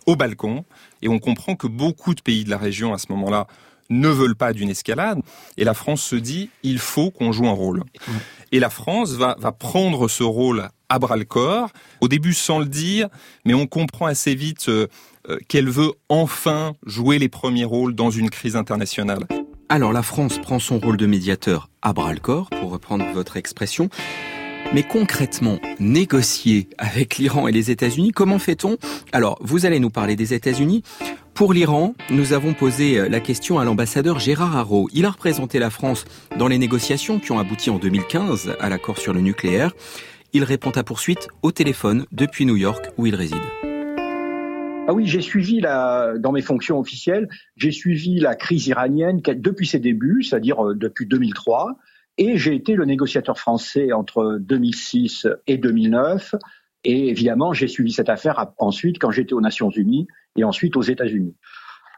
au 0.07 0.15
balcon. 0.15 0.65
Et 1.01 1.10
on 1.10 1.19
comprend 1.19 1.55
que 1.55 1.67
beaucoup 1.67 2.15
de 2.15 2.22
pays 2.22 2.45
de 2.45 2.50
la 2.50 2.57
région, 2.57 2.93
à 2.93 2.98
ce 2.98 3.07
moment-là, 3.10 3.48
ne 3.89 4.07
veulent 4.07 4.36
pas 4.36 4.53
d'une 4.53 4.69
escalade. 4.69 5.19
Et 5.57 5.65
la 5.65 5.74
France 5.74 6.01
se 6.01 6.15
dit, 6.15 6.50
il 6.63 6.79
faut 6.79 7.12
qu'on 7.12 7.31
joue 7.31 7.48
un 7.48 7.51
rôle. 7.51 7.83
Et 8.51 8.60
la 8.60 8.69
France 8.69 9.12
va, 9.12 9.36
va 9.39 9.51
prendre 9.51 10.07
ce 10.07 10.24
rôle 10.24 10.69
à 10.93 11.00
bras 11.00 11.17
le 11.17 11.25
corps, 11.25 11.69
au 12.01 12.07
début 12.07 12.33
sans 12.33 12.59
le 12.59 12.65
dire, 12.65 13.09
mais 13.45 13.55
on 13.55 13.65
comprend 13.65 14.05
assez 14.05 14.35
vite 14.35 14.69
euh, 14.69 14.88
euh, 15.27 15.39
qu'elle 15.47 15.67
veut 15.67 15.91
enfin 16.07 16.73
jouer 16.85 17.17
les 17.17 17.29
premiers 17.29 17.65
rôles 17.65 17.95
dans 17.95 18.12
une 18.12 18.29
crise 18.29 18.55
internationale. 18.55 19.25
Alors, 19.69 19.91
la 19.91 20.03
France 20.03 20.38
prend 20.38 20.59
son 20.59 20.77
rôle 20.77 20.97
de 20.97 21.07
médiateur 21.07 21.69
à 21.81 21.93
bras 21.93 22.13
le 22.13 22.19
corps, 22.19 22.47
pour 22.51 22.69
reprendre 22.69 23.05
votre 23.12 23.38
expression. 23.38 23.89
Mais 24.71 24.83
concrètement, 24.83 25.57
négocier 25.79 26.69
avec 26.77 27.17
l'Iran 27.17 27.47
et 27.47 27.51
les 27.51 27.71
États-Unis, 27.71 28.12
comment 28.12 28.38
fait-on? 28.38 28.77
Alors, 29.13 29.39
vous 29.41 29.65
allez 29.65 29.79
nous 29.79 29.89
parler 29.89 30.15
des 30.15 30.35
États-Unis. 30.35 30.83
Pour 31.33 31.53
l'Iran, 31.53 31.95
nous 32.12 32.33
avons 32.33 32.53
posé 32.53 33.00
euh, 33.00 33.09
la 33.09 33.19
question 33.19 33.57
à 33.57 33.65
l'ambassadeur 33.65 34.19
Gérard 34.19 34.55
Haro. 34.55 34.89
Il 34.93 35.05
a 35.05 35.09
représenté 35.09 35.57
la 35.57 35.71
France 35.71 36.05
dans 36.38 36.47
les 36.47 36.59
négociations 36.59 37.19
qui 37.19 37.31
ont 37.31 37.39
abouti 37.39 37.71
en 37.71 37.79
2015 37.79 38.55
à 38.59 38.69
l'accord 38.69 39.00
sur 39.00 39.13
le 39.13 39.21
nucléaire. 39.21 39.73
Il 40.35 40.43
répond 40.43 40.71
à 40.71 40.83
poursuite 40.83 41.27
au 41.43 41.51
téléphone 41.51 42.07
depuis 42.11 42.47
New 42.47 42.55
York 42.55 42.89
où 42.97 43.05
il 43.05 43.13
réside. 43.13 43.43
Ah 44.87 44.91
oui, 44.91 45.05
j'ai 45.05 45.21
suivi 45.21 45.61
la, 45.61 46.17
dans 46.17 46.31
mes 46.31 46.41
fonctions 46.41 46.79
officielles, 46.79 47.29
j'ai 47.55 47.71
suivi 47.71 48.19
la 48.19 48.35
crise 48.35 48.65
iranienne 48.65 49.21
depuis 49.21 49.67
ses 49.67 49.77
débuts, 49.77 50.23
c'est-à-dire 50.23 50.65
euh, 50.65 50.73
depuis 50.73 51.05
2003, 51.05 51.77
et 52.17 52.37
j'ai 52.37 52.55
été 52.55 52.73
le 52.73 52.85
négociateur 52.85 53.37
français 53.37 53.93
entre 53.93 54.39
2006 54.41 55.27
et 55.45 55.57
2009. 55.57 56.33
Et 56.83 57.09
évidemment, 57.09 57.53
j'ai 57.53 57.67
suivi 57.67 57.91
cette 57.91 58.09
affaire 58.09 58.43
ensuite 58.57 58.97
quand 58.97 59.11
j'étais 59.11 59.33
aux 59.33 59.41
Nations 59.41 59.69
Unies 59.69 60.07
et 60.35 60.43
ensuite 60.43 60.75
aux 60.75 60.81
États-Unis. 60.81 61.35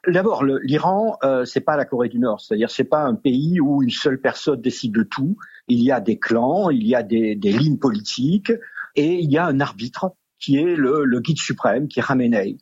D'abord, 0.07 0.43
l'Iran, 0.43 1.17
euh, 1.23 1.45
c'est 1.45 1.61
pas 1.61 1.77
la 1.77 1.85
Corée 1.85 2.09
du 2.09 2.19
Nord, 2.19 2.41
c'est-à-dire 2.41 2.69
c'est 2.69 2.83
pas 2.83 3.03
un 3.03 3.15
pays 3.15 3.59
où 3.59 3.81
une 3.81 3.89
seule 3.89 4.21
personne 4.21 4.61
décide 4.61 4.93
de 4.93 5.03
tout. 5.03 5.37
Il 5.67 5.81
y 5.81 5.91
a 5.91 5.99
des 5.99 6.19
clans, 6.19 6.69
il 6.69 6.85
y 6.85 6.95
a 6.95 7.01
des, 7.03 7.35
des 7.35 7.51
lignes 7.51 7.79
politiques, 7.79 8.51
et 8.95 9.15
il 9.15 9.31
y 9.31 9.37
a 9.37 9.45
un 9.45 9.59
arbitre 9.59 10.11
qui 10.39 10.57
est 10.57 10.75
le, 10.75 11.05
le 11.05 11.19
guide 11.19 11.39
suprême, 11.39 11.87
qui 11.87 11.99
est 11.99 12.03
Khamenei. 12.03 12.57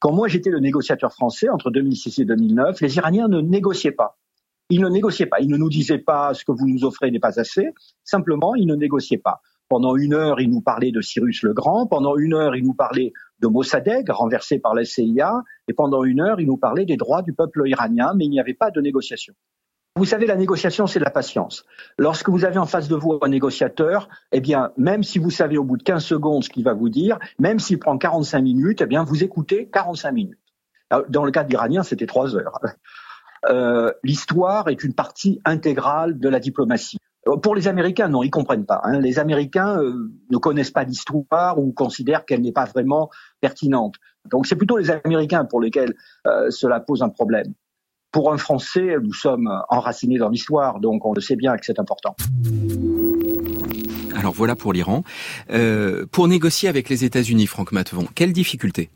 Quand 0.00 0.12
moi 0.12 0.28
j'étais 0.28 0.50
le 0.50 0.60
négociateur 0.60 1.12
français 1.12 1.48
entre 1.48 1.70
2006 1.70 2.20
et 2.20 2.24
2009, 2.24 2.80
les 2.80 2.96
Iraniens 2.96 3.28
ne 3.28 3.40
négociaient 3.40 3.92
pas. 3.92 4.18
il 4.70 4.80
ne 4.80 4.88
négociait 4.88 5.26
pas. 5.26 5.40
Il 5.40 5.48
ne 5.48 5.56
nous 5.56 5.68
disait 5.68 5.98
pas 5.98 6.32
ce 6.34 6.44
que 6.44 6.52
vous 6.52 6.66
nous 6.66 6.84
offrez 6.84 7.10
n'est 7.10 7.20
pas 7.20 7.38
assez. 7.38 7.68
Simplement, 8.02 8.54
il 8.54 8.66
ne 8.66 8.74
négociait 8.74 9.18
pas. 9.18 9.42
Pendant 9.68 9.96
une 9.96 10.14
heure, 10.14 10.40
il 10.40 10.50
nous 10.50 10.62
parlait 10.62 10.90
de 10.90 11.00
Cyrus 11.00 11.42
le 11.42 11.52
Grand. 11.52 11.86
Pendant 11.86 12.16
une 12.16 12.34
heure, 12.34 12.56
il 12.56 12.64
nous 12.64 12.74
parlait 12.74 13.12
de 13.40 13.48
Mossadegh, 13.48 14.08
renversé 14.10 14.58
par 14.58 14.74
la 14.74 14.84
CIA. 14.84 15.42
Et 15.68 15.72
pendant 15.72 16.04
une 16.04 16.20
heure, 16.20 16.40
il 16.40 16.46
nous 16.46 16.56
parlait 16.56 16.84
des 16.84 16.96
droits 16.96 17.22
du 17.22 17.32
peuple 17.32 17.62
iranien, 17.66 18.12
mais 18.16 18.24
il 18.24 18.30
n'y 18.30 18.40
avait 18.40 18.54
pas 18.54 18.70
de 18.70 18.80
négociation. 18.80 19.34
Vous 19.96 20.04
savez, 20.04 20.26
la 20.26 20.36
négociation, 20.36 20.86
c'est 20.86 21.00
de 21.00 21.04
la 21.04 21.10
patience. 21.10 21.64
Lorsque 21.98 22.28
vous 22.28 22.44
avez 22.44 22.58
en 22.58 22.66
face 22.66 22.88
de 22.88 22.94
vous 22.94 23.18
un 23.22 23.28
négociateur, 23.28 24.08
eh 24.30 24.40
bien, 24.40 24.72
même 24.76 25.02
si 25.02 25.18
vous 25.18 25.30
savez 25.30 25.58
au 25.58 25.64
bout 25.64 25.76
de 25.76 25.82
15 25.82 26.04
secondes 26.04 26.44
ce 26.44 26.48
qu'il 26.48 26.64
va 26.64 26.74
vous 26.74 26.88
dire, 26.88 27.18
même 27.38 27.58
s'il 27.58 27.78
prend 27.78 27.98
45 27.98 28.40
minutes, 28.40 28.82
eh 28.82 28.86
bien, 28.86 29.02
vous 29.02 29.24
écoutez 29.24 29.68
45 29.68 30.12
minutes. 30.12 30.38
Dans 31.08 31.24
le 31.24 31.30
cas 31.30 31.44
de 31.44 31.50
l'Iranien, 31.50 31.82
c'était 31.82 32.06
trois 32.06 32.36
heures. 32.36 32.60
Euh, 33.48 33.90
l'histoire 34.02 34.68
est 34.68 34.84
une 34.84 34.94
partie 34.94 35.40
intégrale 35.44 36.18
de 36.18 36.28
la 36.28 36.40
diplomatie. 36.40 36.98
Euh, 37.28 37.36
pour 37.36 37.54
les 37.54 37.68
Américains, 37.68 38.08
non, 38.08 38.22
ils 38.22 38.30
comprennent 38.30 38.66
pas. 38.66 38.80
Hein. 38.84 38.98
Les 39.00 39.18
Américains 39.18 39.78
euh, 39.80 40.10
ne 40.30 40.38
connaissent 40.38 40.70
pas 40.70 40.84
l'histoire 40.84 41.58
ou 41.58 41.72
considèrent 41.72 42.24
qu'elle 42.24 42.40
n'est 42.40 42.52
pas 42.52 42.64
vraiment 42.64 43.10
pertinente. 43.40 43.94
Donc 44.30 44.46
c'est 44.46 44.56
plutôt 44.56 44.76
les 44.76 44.90
Américains 44.90 45.44
pour 45.44 45.60
lesquels 45.60 45.94
cela 46.50 46.78
pose 46.78 47.02
un 47.02 47.08
problème. 47.08 47.54
Pour 48.12 48.32
un 48.32 48.36
Français, 48.36 48.96
nous 49.02 49.14
sommes 49.14 49.48
enracinés 49.70 50.18
dans 50.18 50.28
l'histoire, 50.28 50.78
donc 50.78 51.06
on 51.06 51.14
le 51.14 51.22
sait 51.22 51.36
bien 51.36 51.56
que 51.56 51.64
c'est 51.64 51.78
important. 51.78 52.14
Alors 54.14 54.34
voilà 54.34 54.56
pour 54.56 54.74
l'Iran. 54.74 55.04
pour 56.12 56.28
négocier 56.28 56.68
avec 56.68 56.90
les 56.90 57.06
États-Unis, 57.06 57.46
Franck 57.46 57.72
Mattevon, 57.72 58.06
quelles 58.14 58.34
difficultés? 58.34 58.90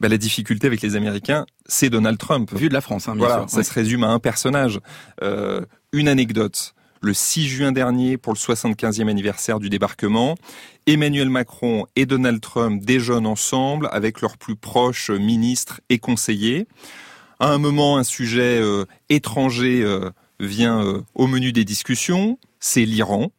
Bah, 0.00 0.08
la 0.08 0.18
difficulté 0.18 0.66
avec 0.66 0.82
les 0.82 0.96
Américains, 0.96 1.46
c'est 1.66 1.88
Donald 1.88 2.18
Trump. 2.18 2.52
Vu 2.52 2.68
de 2.68 2.74
la 2.74 2.80
France, 2.80 3.08
hein, 3.08 3.14
bien 3.14 3.26
voilà, 3.26 3.48
ça 3.48 3.62
se 3.62 3.72
résume 3.72 4.02
à 4.02 4.08
un 4.08 4.18
personnage. 4.18 4.80
Euh, 5.22 5.60
une 5.92 6.08
anecdote. 6.08 6.74
Le 7.04 7.12
6 7.12 7.48
juin 7.48 7.70
dernier, 7.70 8.16
pour 8.16 8.32
le 8.32 8.38
75e 8.38 9.10
anniversaire 9.10 9.60
du 9.60 9.68
débarquement, 9.68 10.36
Emmanuel 10.86 11.28
Macron 11.28 11.84
et 11.96 12.06
Donald 12.06 12.40
Trump 12.40 12.82
déjeunent 12.82 13.26
ensemble 13.26 13.90
avec 13.92 14.22
leurs 14.22 14.38
plus 14.38 14.56
proches 14.56 15.10
ministres 15.10 15.82
et 15.90 15.98
conseillers. 15.98 16.66
À 17.40 17.50
un 17.50 17.58
moment, 17.58 17.98
un 17.98 18.04
sujet 18.04 18.58
euh, 18.58 18.86
étranger 19.10 19.82
euh, 19.82 20.12
vient 20.40 20.82
euh, 20.82 21.02
au 21.14 21.26
menu 21.26 21.52
des 21.52 21.66
discussions, 21.66 22.38
c'est 22.58 22.86
l'Iran. 22.86 23.32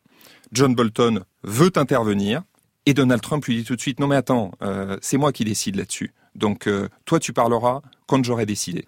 John 0.52 0.76
Bolton 0.76 1.24
veut 1.42 1.72
intervenir 1.76 2.44
et 2.86 2.94
Donald 2.94 3.24
Trump 3.24 3.44
lui 3.46 3.56
dit 3.56 3.64
tout 3.64 3.76
de 3.76 3.82
suite 3.82 4.00
non 4.00 4.06
mais 4.06 4.16
attends, 4.16 4.52
c'est 5.02 5.18
moi 5.18 5.32
qui 5.32 5.44
décide 5.44 5.76
là-dessus. 5.76 6.14
Donc 6.36 6.70
toi, 7.06 7.20
tu 7.20 7.34
parleras 7.34 7.82
quand 8.06 8.24
j'aurai 8.24 8.46
décidé. 8.46 8.86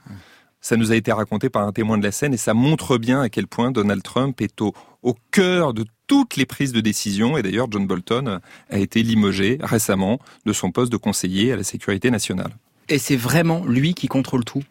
Ça 0.62 0.76
nous 0.76 0.92
a 0.92 0.96
été 0.96 1.12
raconté 1.12 1.50
par 1.50 1.68
un 1.68 1.72
témoin 1.72 1.98
de 1.98 2.04
la 2.04 2.12
scène 2.12 2.34
et 2.34 2.38
ça 2.38 2.54
montre 2.54 2.98
bien 2.98 3.22
à 3.22 3.30
quel 3.30 3.48
point 3.48 3.72
Donald 3.72 4.04
Trump 4.04 4.42
est 4.42 4.62
au, 4.62 4.74
cœur 5.32 5.74
de 5.74 5.86
toutes 6.08 6.36
les 6.36 6.46
prises 6.46 6.74
de 6.74 6.82
décision. 6.82 7.38
Et 7.38 7.44
d'ailleurs, 7.44 7.68
John 7.72 7.86
Bolton 7.86 8.40
a 8.70 8.78
été 8.78 9.04
limogé 9.04 9.58
récemment 9.62 10.20
de 10.46 10.54
son 10.54 10.72
poste 10.72 10.92
de 10.92 10.98
conseiller 10.98 11.54
à 11.54 11.56
la 11.56 11.64
sécurité 11.64 12.12
nationale. 12.12 12.52
Et 12.90 12.98
c'est 12.98 13.16
vraiment 13.16 13.66
lui 13.66 13.94
qui 13.94 14.08
contrôle 14.08 14.44
tout? 14.44 14.64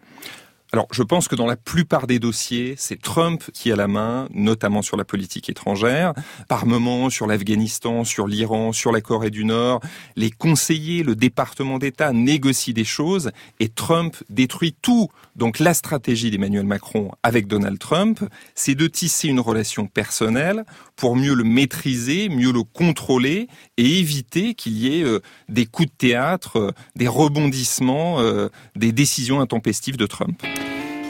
Alors, 0.72 0.88
je 0.92 1.02
pense 1.02 1.28
que 1.28 1.36
dans 1.36 1.46
la 1.46 1.56
plupart 1.56 2.06
des 2.06 2.18
dossiers, 2.18 2.74
c'est 2.76 3.00
Trump 3.00 3.44
qui 3.52 3.70
a 3.70 3.76
la 3.76 3.86
main, 3.86 4.28
notamment 4.34 4.82
sur 4.82 4.96
la 4.96 5.04
politique 5.04 5.48
étrangère, 5.48 6.12
par 6.48 6.66
moments 6.66 7.08
sur 7.08 7.26
l'Afghanistan, 7.26 8.04
sur 8.04 8.26
l'Iran, 8.26 8.72
sur 8.72 8.90
la 8.90 9.00
Corée 9.00 9.30
du 9.30 9.44
Nord. 9.44 9.80
Les 10.16 10.30
conseillers, 10.30 11.04
le 11.04 11.14
département 11.14 11.78
d'État 11.78 12.12
négocient 12.12 12.74
des 12.74 12.84
choses 12.84 13.30
et 13.60 13.68
Trump 13.68 14.16
détruit 14.28 14.76
tout. 14.82 15.08
Donc, 15.36 15.60
la 15.60 15.72
stratégie 15.72 16.30
d'Emmanuel 16.30 16.66
Macron 16.66 17.12
avec 17.22 17.46
Donald 17.46 17.78
Trump, 17.78 18.20
c'est 18.54 18.74
de 18.74 18.86
tisser 18.88 19.28
une 19.28 19.40
relation 19.40 19.86
personnelle 19.86 20.64
pour 20.96 21.14
mieux 21.14 21.34
le 21.34 21.44
maîtriser, 21.44 22.28
mieux 22.28 22.52
le 22.52 22.64
contrôler 22.64 23.48
et 23.76 23.98
éviter 23.98 24.54
qu'il 24.54 24.76
y 24.78 24.98
ait 24.98 25.04
euh, 25.04 25.20
des 25.48 25.66
coups 25.66 25.88
de 25.90 25.96
théâtre, 25.96 26.58
euh, 26.58 26.72
des 26.96 27.08
rebondissements, 27.08 28.20
euh, 28.20 28.48
des 28.74 28.92
décisions 28.92 29.40
intempestives 29.40 29.96
de 29.96 30.06
Trump. 30.06 30.42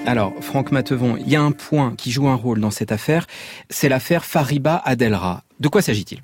Alors, 0.06 0.32
Franck 0.40 0.70
Matevon, 0.70 1.16
il 1.16 1.28
y 1.28 1.34
a 1.34 1.42
un 1.42 1.50
point 1.50 1.96
qui 1.96 2.12
joue 2.12 2.28
un 2.28 2.36
rôle 2.36 2.60
dans 2.60 2.70
cette 2.70 2.92
affaire, 2.92 3.26
c'est 3.70 3.88
l'affaire 3.88 4.24
Fariba 4.24 4.80
Adelra. 4.84 5.42
De 5.58 5.66
quoi 5.66 5.82
s'agit-il? 5.82 6.22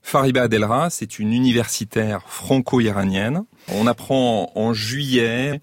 Fariba 0.00 0.44
Adelra, 0.44 0.88
c'est 0.88 1.18
une 1.18 1.34
universitaire 1.34 2.22
franco-iranienne. 2.26 3.44
On 3.70 3.86
apprend 3.86 4.50
en 4.54 4.72
juillet 4.72 5.60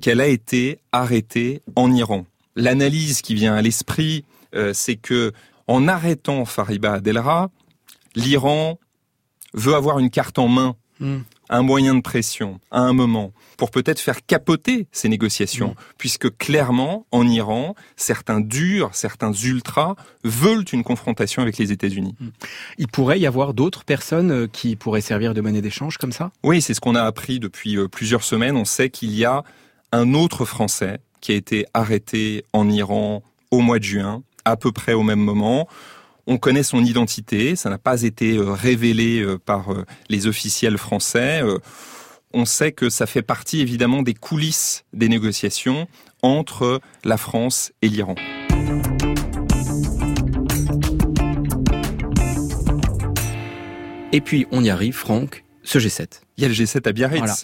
qu'elle 0.00 0.20
a 0.20 0.28
été 0.28 0.78
arrêtée 0.92 1.62
en 1.74 1.92
Iran. 1.92 2.26
L'analyse 2.54 3.22
qui 3.22 3.34
vient 3.34 3.54
à 3.54 3.62
l'esprit, 3.62 4.24
c'est 4.72 4.94
que 4.94 5.32
en 5.66 5.88
arrêtant 5.88 6.44
Fariba 6.44 6.94
Adelra, 6.94 7.50
l'Iran 8.14 8.78
veut 9.52 9.74
avoir 9.74 9.98
une 9.98 10.10
carte 10.10 10.38
en 10.38 10.46
main, 10.46 10.76
hmm. 11.00 11.18
Un 11.50 11.62
moyen 11.62 11.94
de 11.94 12.00
pression, 12.00 12.60
à 12.70 12.80
un 12.80 12.92
moment, 12.92 13.32
pour 13.58 13.70
peut-être 13.70 13.98
faire 13.98 14.24
capoter 14.24 14.86
ces 14.92 15.08
négociations, 15.08 15.70
hmm. 15.70 15.94
puisque 15.98 16.36
clairement, 16.38 17.06
en 17.10 17.26
Iran, 17.26 17.74
certains 17.96 18.40
durs, 18.40 18.90
certains 18.92 19.32
ultras 19.32 19.96
veulent 20.24 20.64
une 20.72 20.84
confrontation 20.84 21.42
avec 21.42 21.58
les 21.58 21.72
États-Unis. 21.72 22.14
Hmm. 22.20 22.28
Il 22.78 22.88
pourrait 22.88 23.20
y 23.20 23.26
avoir 23.26 23.52
d'autres 23.52 23.84
personnes 23.84 24.30
euh, 24.30 24.46
qui 24.46 24.76
pourraient 24.76 25.00
servir 25.00 25.34
de 25.34 25.40
monnaie 25.40 25.60
d'échange 25.60 25.98
comme 25.98 26.12
ça? 26.12 26.30
Oui, 26.44 26.62
c'est 26.62 26.72
ce 26.72 26.80
qu'on 26.80 26.94
a 26.94 27.02
appris 27.02 27.40
depuis 27.40 27.76
euh, 27.76 27.88
plusieurs 27.88 28.22
semaines. 28.22 28.56
On 28.56 28.64
sait 28.64 28.88
qu'il 28.88 29.14
y 29.14 29.24
a 29.24 29.42
un 29.92 30.14
autre 30.14 30.44
Français 30.44 31.00
qui 31.20 31.32
a 31.32 31.34
été 31.34 31.66
arrêté 31.74 32.44
en 32.52 32.70
Iran 32.70 33.22
au 33.50 33.60
mois 33.60 33.78
de 33.78 33.84
juin, 33.84 34.22
à 34.44 34.56
peu 34.56 34.72
près 34.72 34.92
au 34.92 35.02
même 35.02 35.20
moment. 35.20 35.68
On 36.32 36.38
connaît 36.38 36.62
son 36.62 36.84
identité, 36.84 37.56
ça 37.56 37.70
n'a 37.70 37.78
pas 37.78 38.02
été 38.02 38.36
euh, 38.36 38.52
révélé 38.52 39.18
euh, 39.18 39.36
par 39.36 39.72
euh, 39.72 39.84
les 40.08 40.28
officiels 40.28 40.78
français. 40.78 41.42
On 42.32 42.44
sait 42.44 42.70
que 42.70 42.88
ça 42.88 43.06
fait 43.06 43.22
partie 43.22 43.60
évidemment 43.60 44.02
des 44.04 44.14
coulisses 44.14 44.84
des 44.92 45.08
négociations 45.08 45.88
entre 46.22 46.80
la 47.02 47.16
France 47.16 47.72
et 47.82 47.88
l'Iran. 47.88 48.14
Et 54.12 54.20
puis 54.20 54.46
on 54.52 54.62
y 54.62 54.70
arrive, 54.70 54.94
Franck, 54.94 55.42
ce 55.64 55.80
G7. 55.80 56.20
Il 56.36 56.42
y 56.42 56.44
a 56.44 56.48
le 56.48 56.54
G7 56.54 56.88
à 56.88 56.92
Biarritz. 56.92 57.42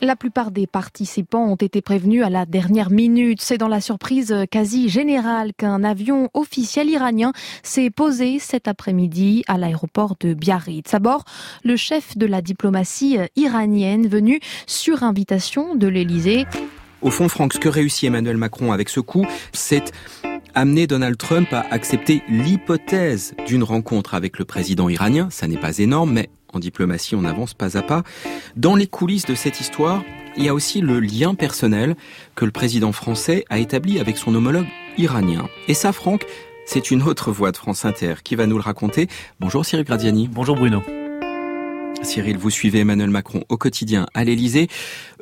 La 0.00 0.16
plupart 0.16 0.50
des 0.50 0.66
participants 0.66 1.44
ont 1.44 1.56
été 1.56 1.82
prévenus 1.82 2.24
à 2.24 2.30
la 2.30 2.46
dernière 2.46 2.90
minute. 2.90 3.42
C'est 3.42 3.58
dans 3.58 3.68
la 3.68 3.82
surprise 3.82 4.34
quasi 4.50 4.88
générale 4.88 5.52
qu'un 5.56 5.84
avion 5.84 6.30
officiel 6.32 6.88
iranien 6.88 7.32
s'est 7.62 7.90
posé 7.90 8.38
cet 8.38 8.66
après-midi 8.66 9.44
à 9.46 9.58
l'aéroport 9.58 10.16
de 10.20 10.32
Biarritz. 10.32 10.94
À 10.94 11.00
bord, 11.00 11.24
le 11.64 11.76
chef 11.76 12.16
de 12.16 12.24
la 12.24 12.40
diplomatie 12.40 13.18
iranienne 13.36 14.08
venu 14.08 14.40
sur 14.66 15.02
invitation 15.02 15.74
de 15.74 15.86
l'Élysée. 15.86 16.46
Au 17.02 17.10
fond, 17.10 17.28
Franck, 17.28 17.52
ce 17.52 17.58
que 17.58 17.68
réussit 17.68 18.04
Emmanuel 18.04 18.38
Macron 18.38 18.72
avec 18.72 18.88
ce 18.88 19.00
coup, 19.00 19.26
c'est 19.52 19.92
amener 20.54 20.86
Donald 20.86 21.16
Trump 21.16 21.52
à 21.52 21.66
accepter 21.70 22.22
l'hypothèse 22.28 23.34
d'une 23.46 23.62
rencontre 23.62 24.14
avec 24.14 24.38
le 24.38 24.44
président 24.44 24.88
iranien. 24.88 25.28
Ça 25.30 25.46
n'est 25.46 25.58
pas 25.58 25.78
énorme, 25.78 26.12
mais 26.12 26.30
en 26.52 26.58
diplomatie, 26.58 27.14
on 27.14 27.24
avance 27.24 27.54
pas 27.54 27.76
à 27.76 27.82
pas. 27.82 28.02
Dans 28.56 28.74
les 28.74 28.86
coulisses 28.86 29.26
de 29.26 29.34
cette 29.34 29.60
histoire, 29.60 30.02
il 30.36 30.44
y 30.44 30.48
a 30.48 30.54
aussi 30.54 30.80
le 30.80 31.00
lien 31.00 31.34
personnel 31.34 31.96
que 32.34 32.44
le 32.44 32.50
président 32.50 32.92
français 32.92 33.44
a 33.50 33.58
établi 33.58 33.98
avec 33.98 34.16
son 34.16 34.34
homologue 34.34 34.66
iranien. 34.96 35.48
Et 35.68 35.74
ça, 35.74 35.92
Franck, 35.92 36.26
c'est 36.66 36.90
une 36.90 37.02
autre 37.02 37.32
voix 37.32 37.52
de 37.52 37.56
France 37.56 37.84
Inter 37.84 38.14
qui 38.22 38.36
va 38.36 38.46
nous 38.46 38.56
le 38.56 38.62
raconter. 38.62 39.08
Bonjour 39.40 39.64
Cyril 39.64 39.84
Gradiani. 39.84 40.28
Bonjour 40.28 40.56
Bruno. 40.56 40.82
Cyril, 42.02 42.38
vous 42.38 42.50
suivez 42.50 42.80
Emmanuel 42.80 43.10
Macron 43.10 43.44
au 43.48 43.56
quotidien 43.56 44.06
à 44.14 44.24
l'Élysée. 44.24 44.68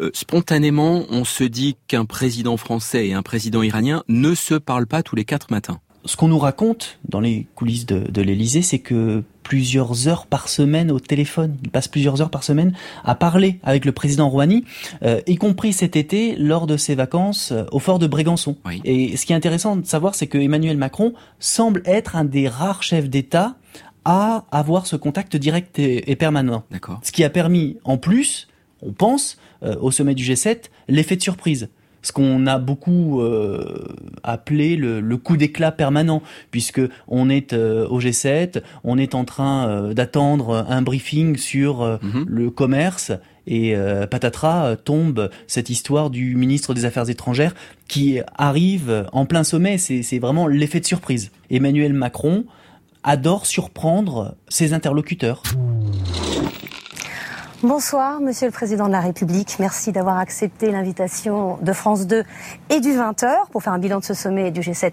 Euh, 0.01 0.11
spontanément, 0.15 1.07
on 1.11 1.25
se 1.25 1.45
dit 1.45 1.77
qu'un 1.89 2.05
président 2.05 2.57
français 2.57 3.09
et 3.09 3.15
un 3.15 3.23
président 3.23 3.63
iranien 3.63 4.05
ne 4.09 4.35
se 4.35 4.55
parlent 4.55 4.87
pas 4.87 5.03
tous 5.03 5.17
les 5.17 5.25
quatre 5.25 5.51
matins 5.51 5.81
ce 6.05 6.17
qu'on 6.17 6.29
nous 6.29 6.39
raconte 6.39 6.99
dans 7.09 7.21
les 7.21 7.47
coulisses 7.55 7.87
de, 7.87 8.01
de 8.11 8.23
l'Élysée, 8.23 8.63
c'est 8.63 8.79
que 8.79 9.23
plusieurs 9.49 10.09
heures 10.09 10.27
par 10.27 10.51
semaine 10.51 10.91
au 10.91 11.01
téléphone, 11.01 11.57
il 11.63 11.71
passe 11.71 11.89
plusieurs 11.89 12.21
heures 12.21 12.29
par 12.29 12.45
semaine 12.45 12.75
à 13.03 13.15
parler 13.15 13.59
avec 13.63 13.87
le 13.87 13.93
président 13.93 14.29
Rouhani, 14.29 14.65
euh, 15.03 15.23
y 15.27 15.37
compris 15.37 15.73
cet 15.73 15.97
été 15.97 16.37
lors 16.37 16.67
de 16.67 16.77
ses 16.77 16.95
vacances 16.95 17.53
euh, 17.53 17.65
au 17.73 17.79
fort 17.79 17.99
de 17.99 18.07
Brégançon. 18.07 18.59
Et 18.85 19.17
ce 19.17 19.25
qui 19.25 19.33
est 19.33 19.37
intéressant 19.37 19.77
de 19.77 19.87
savoir, 19.87 20.15
c'est 20.15 20.27
que 20.27 20.37
Emmanuel 20.37 20.77
Macron 20.77 21.15
semble 21.39 21.83
être 21.87 22.15
un 22.15 22.25
des 22.25 22.47
rares 22.47 22.83
chefs 22.83 23.09
d'État 23.09 23.57
à 24.05 24.45
avoir 24.51 24.87
ce 24.87 24.97
contact 24.97 25.35
direct 25.37 25.79
et, 25.79 26.17
permanent. 26.17 26.65
Ce 27.03 27.11
qui 27.11 27.25
a 27.25 27.31
permis, 27.31 27.79
en 27.85 27.97
plus, 27.97 28.49
on 28.83 28.93
pense, 28.93 29.39
euh, 29.63 29.77
au 29.81 29.91
sommet 29.91 30.15
du 30.15 30.25
G7, 30.25 30.65
l'effet 30.89 31.17
de 31.17 31.23
surprise 31.23 31.71
ce 32.09 32.13
qu'on 32.13 32.47
a 32.47 32.59
beaucoup 32.59 33.21
euh, 33.21 33.85
appelé 34.23 34.77
le, 34.77 35.17
coup 35.19 35.37
d'éclat 35.37 35.73
permanent, 35.73 36.23
puisque 36.51 36.81
on 37.07 37.29
est 37.29 37.53
euh, 37.53 37.87
au 37.89 38.01
G7, 38.01 38.63
on 38.83 38.97
est 38.97 39.15
en 39.15 39.27
train 39.27 39.69
euh, 39.69 39.93
d'attendre 39.93 40.65
un 40.71 40.81
briefing 40.81 41.37
sur 41.37 41.99
mhm. 42.03 42.25
le 42.27 42.51
commerce, 42.51 43.13
Et 43.47 43.77
euh, 43.77 44.07
patatras 44.07 44.77
tombe 44.77 45.29
cette 45.47 45.69
histoire 45.69 46.09
du 46.09 46.35
ministre 46.35 46.73
des 46.73 46.87
Affaires 46.87 47.11
étrangères 47.11 47.55
qui 47.89 48.21
arrive 48.39 49.07
en 49.13 49.27
plein 49.27 49.45
sommet. 49.45 49.77
C'est 49.77 50.19
vraiment 50.19 50.47
l'effet 50.47 50.81
de 50.81 50.87
surprise. 50.87 51.31
Emmanuel 51.51 51.93
Macron 51.93 52.47
adore 53.03 53.45
surprendre 53.45 54.35
ses 54.49 54.73
interlocuteurs. 54.73 55.43
Bonsoir, 57.65 58.21
Monsieur 58.21 58.47
le 58.47 58.53
Président 58.53 58.87
de 58.87 58.93
la 58.93 59.01
République. 59.01 59.57
Merci 59.59 59.91
d'avoir 59.91 60.17
accepté 60.19 60.71
l'invitation 60.71 61.59
de 61.61 61.73
France 61.73 62.07
2 62.07 62.23
et 62.71 62.79
du 62.79 62.91
20h 62.91 63.49
pour 63.51 63.65
faire 63.65 63.73
un 63.73 63.81
bilan 63.81 63.99
de 63.99 64.05
ce 64.05 64.15
sommet 64.15 64.53
du 64.53 64.61
G7 64.61 64.93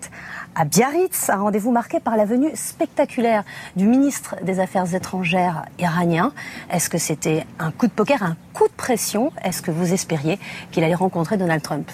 à 0.55 0.65
Biarritz. 0.65 1.29
Un 1.29 1.35
rendez-vous 1.35 1.71
marqué 1.71 1.99
par 1.99 2.17
la 2.17 2.25
venue 2.25 2.49
spectaculaire 2.55 3.43
du 3.75 3.85
ministre 3.85 4.37
des 4.41 4.59
Affaires 4.59 4.95
étrangères 4.95 5.65
iranien. 5.77 6.33
Est-ce 6.71 6.89
que 6.89 6.97
c'était 6.97 7.45
un 7.59 7.69
coup 7.69 7.85
de 7.85 7.91
poker, 7.91 8.23
un 8.23 8.35
coup 8.53 8.67
de 8.67 8.73
pression? 8.73 9.31
Est-ce 9.43 9.61
que 9.61 9.69
vous 9.69 9.93
espériez 9.93 10.39
qu'il 10.71 10.83
allait 10.83 10.95
rencontrer 10.95 11.37
Donald 11.37 11.61
Trump? 11.61 11.91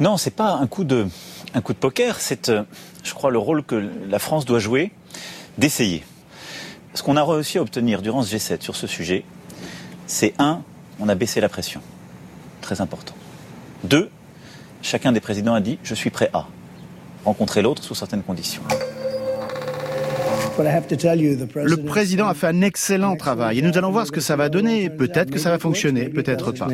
Non, 0.00 0.16
c'est 0.16 0.34
pas 0.34 0.54
un 0.54 0.66
coup 0.66 0.82
de, 0.82 1.06
un 1.54 1.60
coup 1.60 1.74
de 1.74 1.78
poker. 1.78 2.20
C'est, 2.20 2.48
euh, 2.48 2.64
je 3.04 3.14
crois, 3.14 3.30
le 3.30 3.38
rôle 3.38 3.62
que 3.62 3.88
la 4.08 4.18
France 4.18 4.46
doit 4.46 4.58
jouer 4.58 4.90
d'essayer. 5.58 6.02
Ce 6.92 7.04
qu'on 7.04 7.16
a 7.16 7.22
réussi 7.22 7.58
à 7.58 7.62
obtenir 7.62 8.02
durant 8.02 8.22
ce 8.22 8.34
G7 8.34 8.62
sur 8.62 8.74
ce 8.74 8.88
sujet, 8.88 9.24
c'est 10.06 10.34
un, 10.38 10.62
on 11.00 11.08
a 11.08 11.14
baissé 11.14 11.40
la 11.40 11.48
pression. 11.48 11.80
Très 12.60 12.80
important. 12.80 13.14
Deux, 13.84 14.10
chacun 14.82 15.12
des 15.12 15.20
présidents 15.20 15.54
a 15.54 15.60
dit 15.60 15.78
je 15.82 15.94
suis 15.94 16.10
prêt 16.10 16.30
à 16.32 16.46
rencontrer 17.24 17.62
l'autre 17.62 17.82
sous 17.82 17.94
certaines 17.94 18.22
conditions. 18.22 18.62
Le 20.58 21.84
président 21.84 22.28
a 22.28 22.34
fait 22.34 22.46
un 22.46 22.60
excellent 22.60 23.16
travail 23.16 23.58
et 23.58 23.62
nous 23.62 23.76
allons 23.78 23.90
voir 23.90 24.06
ce 24.06 24.12
que 24.12 24.20
ça 24.20 24.36
va 24.36 24.48
donner. 24.48 24.90
Peut-être 24.90 25.30
que 25.30 25.38
ça 25.38 25.50
va 25.50 25.58
fonctionner, 25.58 26.08
peut-être 26.08 26.52
pas. 26.52 26.68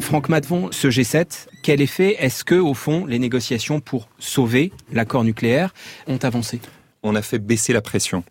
Franck 0.00 0.28
Matvon, 0.28 0.68
ce 0.70 0.88
G7, 0.88 1.48
quel 1.62 1.80
effet 1.80 2.16
est-ce 2.20 2.44
que, 2.44 2.54
au 2.54 2.74
fond, 2.74 3.04
les 3.06 3.18
négociations 3.18 3.80
pour 3.80 4.08
sauver 4.18 4.72
l'accord 4.92 5.24
nucléaire 5.24 5.74
ont 6.06 6.18
avancé? 6.18 6.60
On 7.02 7.14
a 7.14 7.22
fait 7.22 7.38
baisser 7.38 7.72
la 7.72 7.82
pression 7.82 8.22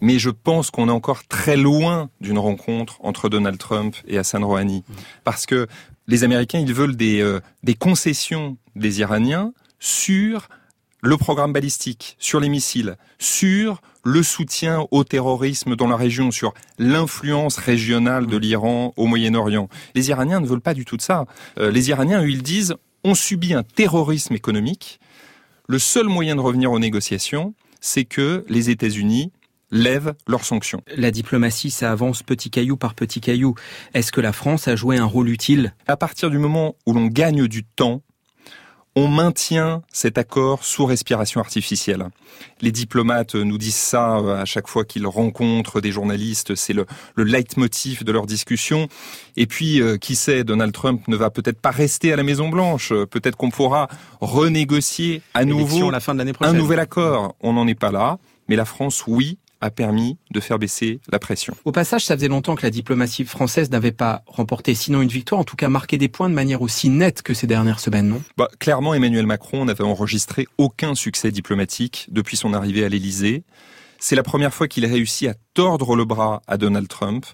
mais 0.00 0.18
je 0.18 0.30
pense 0.30 0.70
qu'on 0.70 0.88
est 0.88 0.92
encore 0.92 1.26
très 1.26 1.56
loin 1.56 2.10
d'une 2.20 2.38
rencontre 2.38 2.98
entre 3.00 3.28
Donald 3.28 3.58
Trump 3.58 3.96
et 4.06 4.18
Hassan 4.18 4.44
Rouhani. 4.44 4.84
Parce 5.24 5.46
que 5.46 5.66
les 6.08 6.24
Américains, 6.24 6.58
ils 6.58 6.74
veulent 6.74 6.96
des, 6.96 7.20
euh, 7.20 7.40
des 7.62 7.74
concessions 7.74 8.56
des 8.74 9.00
Iraniens 9.00 9.52
sur 9.78 10.48
le 11.02 11.16
programme 11.16 11.52
balistique, 11.52 12.16
sur 12.18 12.38
les 12.38 12.48
missiles, 12.48 12.96
sur 13.18 13.80
le 14.04 14.22
soutien 14.22 14.86
au 14.90 15.04
terrorisme 15.04 15.76
dans 15.76 15.88
la 15.88 15.96
région, 15.96 16.30
sur 16.30 16.54
l'influence 16.78 17.56
régionale 17.56 18.26
de 18.26 18.36
l'Iran 18.36 18.92
au 18.96 19.06
Moyen-Orient. 19.06 19.68
Les 19.94 20.10
Iraniens 20.10 20.40
ne 20.40 20.46
veulent 20.46 20.60
pas 20.60 20.74
du 20.74 20.84
tout 20.84 20.96
de 20.96 21.02
ça. 21.02 21.26
Euh, 21.58 21.70
les 21.70 21.88
Iraniens, 21.90 22.22
eux, 22.22 22.30
ils 22.30 22.42
disent, 22.42 22.74
on 23.04 23.14
subit 23.14 23.54
un 23.54 23.62
terrorisme 23.62 24.34
économique. 24.34 25.00
Le 25.68 25.78
seul 25.78 26.06
moyen 26.06 26.36
de 26.36 26.40
revenir 26.40 26.70
aux 26.70 26.78
négociations, 26.78 27.54
c'est 27.80 28.04
que 28.04 28.44
les 28.48 28.70
États-Unis 28.70 29.32
lèvent 29.72 30.14
leurs 30.28 30.44
sanctions. 30.44 30.82
La 30.94 31.10
diplomatie, 31.10 31.72
ça 31.72 31.90
avance 31.90 32.22
petit 32.22 32.50
caillou 32.50 32.76
par 32.76 32.94
petit 32.94 33.20
caillou. 33.20 33.54
Est-ce 33.94 34.12
que 34.12 34.20
la 34.20 34.32
France 34.32 34.68
a 34.68 34.76
joué 34.76 34.98
un 34.98 35.06
rôle 35.06 35.28
utile? 35.28 35.74
À 35.88 35.96
partir 35.96 36.30
du 36.30 36.38
moment 36.38 36.76
où 36.86 36.92
l'on 36.92 37.06
gagne 37.06 37.48
du 37.48 37.64
temps, 37.64 38.02
on 38.94 39.08
maintient 39.08 39.82
cet 39.90 40.18
accord 40.18 40.64
sous 40.64 40.84
respiration 40.84 41.40
artificielle. 41.40 42.08
Les 42.60 42.72
diplomates 42.72 43.34
nous 43.34 43.56
disent 43.56 43.74
ça 43.74 44.18
euh, 44.18 44.42
à 44.42 44.44
chaque 44.44 44.68
fois 44.68 44.84
qu'ils 44.84 45.06
rencontrent 45.06 45.80
des 45.80 45.90
journalistes, 45.90 46.54
c'est 46.54 46.74
le, 46.74 46.84
le 47.14 47.24
leitmotiv 47.24 48.04
de 48.04 48.12
leur 48.12 48.26
discussion. 48.26 48.88
Et 49.36 49.46
puis, 49.46 49.80
euh, 49.80 49.96
qui 49.96 50.14
sait, 50.14 50.44
Donald 50.44 50.74
Trump 50.74 51.08
ne 51.08 51.16
va 51.16 51.30
peut-être 51.30 51.58
pas 51.58 51.70
rester 51.70 52.12
à 52.12 52.16
la 52.16 52.22
Maison 52.22 52.50
Blanche. 52.50 52.92
Peut-être 53.10 53.36
qu'on 53.36 53.50
pourra 53.50 53.88
renégocier 54.20 55.22
à 55.32 55.46
nouveau 55.46 55.90
la 55.90 56.00
fin 56.00 56.14
de 56.14 56.22
un 56.40 56.52
nouvel 56.52 56.78
accord. 56.78 57.34
On 57.40 57.54
n'en 57.54 57.66
est 57.66 57.74
pas 57.74 57.92
là, 57.92 58.18
mais 58.48 58.56
la 58.56 58.66
France, 58.66 59.04
oui, 59.06 59.38
a 59.62 59.70
permis 59.70 60.18
de 60.30 60.40
faire 60.40 60.58
baisser 60.58 61.00
la 61.10 61.18
pression. 61.18 61.54
Au 61.64 61.72
passage, 61.72 62.04
ça 62.04 62.14
faisait 62.16 62.28
longtemps 62.28 62.56
que 62.56 62.62
la 62.62 62.70
diplomatie 62.70 63.24
française 63.24 63.70
n'avait 63.70 63.92
pas 63.92 64.22
remporté 64.26 64.74
sinon 64.74 65.00
une 65.00 65.08
victoire, 65.08 65.40
en 65.40 65.44
tout 65.44 65.56
cas 65.56 65.68
marqué 65.68 65.96
des 65.96 66.08
points 66.08 66.28
de 66.28 66.34
manière 66.34 66.60
aussi 66.60 66.90
nette 66.90 67.22
que 67.22 67.32
ces 67.32 67.46
dernières 67.46 67.80
semaines, 67.80 68.08
non? 68.08 68.22
Bah, 68.36 68.48
Clairement, 68.58 68.92
Emmanuel 68.92 69.26
Macron 69.26 69.64
n'avait 69.64 69.84
enregistré 69.84 70.46
aucun 70.58 70.94
succès 70.94 71.30
diplomatique 71.30 72.08
depuis 72.10 72.36
son 72.36 72.52
arrivée 72.52 72.84
à 72.84 72.88
l'Élysée. 72.88 73.44
C'est 73.98 74.16
la 74.16 74.24
première 74.24 74.52
fois 74.52 74.66
qu'il 74.66 74.84
a 74.84 74.88
réussi 74.88 75.28
à 75.28 75.34
tordre 75.54 75.94
le 75.94 76.04
bras 76.04 76.42
à 76.48 76.56
Donald 76.56 76.88
Trump. 76.88 77.24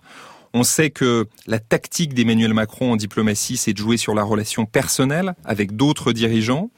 On 0.54 0.62
sait 0.62 0.90
que 0.90 1.26
la 1.46 1.58
tactique 1.58 2.14
d'Emmanuel 2.14 2.54
Macron 2.54 2.92
en 2.92 2.96
diplomatie, 2.96 3.56
c'est 3.56 3.72
de 3.72 3.78
jouer 3.78 3.96
sur 3.96 4.14
la 4.14 4.22
relation 4.22 4.66
personnelle 4.66 5.34
avec 5.44 5.76
d'autres 5.76 6.12
dirigeants. 6.12 6.70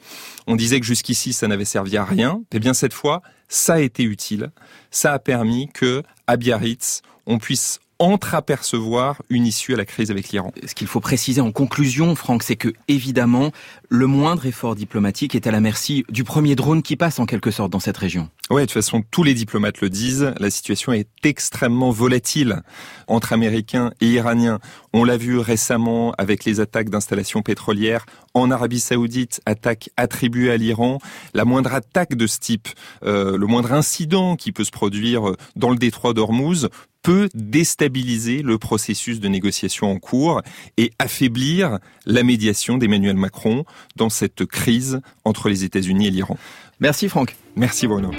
On 0.47 0.55
disait 0.55 0.79
que 0.79 0.85
jusqu'ici, 0.85 1.33
ça 1.33 1.47
n'avait 1.47 1.65
servi 1.65 1.97
à 1.97 2.03
rien. 2.03 2.41
Eh 2.51 2.59
bien, 2.59 2.73
cette 2.73 2.93
fois, 2.93 3.21
ça 3.47 3.75
a 3.75 3.79
été 3.79 4.03
utile. 4.03 4.51
Ça 4.91 5.13
a 5.13 5.19
permis 5.19 5.69
que, 5.73 6.03
à 6.27 6.37
Biarritz, 6.37 7.01
on 7.25 7.37
puisse 7.37 7.79
entreapercevoir 8.01 9.21
une 9.29 9.45
issue 9.45 9.75
à 9.75 9.77
la 9.77 9.85
crise 9.85 10.09
avec 10.09 10.29
l'Iran. 10.29 10.51
Ce 10.65 10.73
qu'il 10.73 10.87
faut 10.87 10.99
préciser 10.99 11.39
en 11.39 11.51
conclusion, 11.51 12.15
Franck, 12.15 12.41
c'est 12.41 12.55
que 12.55 12.73
évidemment, 12.87 13.51
le 13.89 14.07
moindre 14.07 14.47
effort 14.47 14.73
diplomatique 14.73 15.35
est 15.35 15.45
à 15.45 15.51
la 15.51 15.59
merci 15.59 16.03
du 16.09 16.23
premier 16.23 16.55
drone 16.55 16.81
qui 16.81 16.95
passe 16.95 17.19
en 17.19 17.27
quelque 17.27 17.51
sorte 17.51 17.71
dans 17.71 17.79
cette 17.79 17.97
région. 17.97 18.27
Oui, 18.49 18.63
de 18.63 18.65
toute 18.65 18.73
façon, 18.73 19.03
tous 19.11 19.23
les 19.23 19.35
diplomates 19.35 19.81
le 19.81 19.89
disent, 19.89 20.33
la 20.39 20.49
situation 20.49 20.91
est 20.93 21.07
extrêmement 21.23 21.91
volatile 21.91 22.63
entre 23.07 23.33
Américains 23.33 23.91
et 24.01 24.07
Iraniens. 24.07 24.59
On 24.93 25.03
l'a 25.03 25.15
vu 25.15 25.37
récemment 25.37 26.11
avec 26.17 26.43
les 26.43 26.59
attaques 26.59 26.89
d'installations 26.89 27.43
pétrolières 27.43 28.05
en 28.33 28.49
Arabie 28.49 28.79
Saoudite, 28.79 29.41
attaques 29.45 29.91
attribuées 29.95 30.51
à 30.51 30.57
l'Iran. 30.57 30.97
La 31.33 31.45
moindre 31.45 31.73
attaque 31.73 32.15
de 32.15 32.27
ce 32.27 32.39
type, 32.39 32.67
euh, 33.03 33.37
le 33.37 33.45
moindre 33.45 33.71
incident 33.73 34.35
qui 34.35 34.51
peut 34.51 34.63
se 34.63 34.71
produire 34.71 35.35
dans 35.55 35.69
le 35.69 35.77
détroit 35.77 36.13
d'Ormuz 36.13 36.67
peut 37.01 37.29
déstabiliser 37.33 38.41
le 38.41 38.57
processus 38.57 39.19
de 39.19 39.27
négociation 39.27 39.91
en 39.91 39.99
cours 39.99 40.41
et 40.77 40.91
affaiblir 40.99 41.79
la 42.05 42.23
médiation 42.23 42.77
d'Emmanuel 42.77 43.17
Macron 43.17 43.65
dans 43.95 44.09
cette 44.09 44.45
crise 44.45 45.01
entre 45.25 45.49
les 45.49 45.63
États-Unis 45.63 46.07
et 46.07 46.11
l'Iran. 46.11 46.37
Merci 46.79 47.09
Franck. 47.09 47.35
Merci 47.55 47.87
Bruno. 47.87 48.11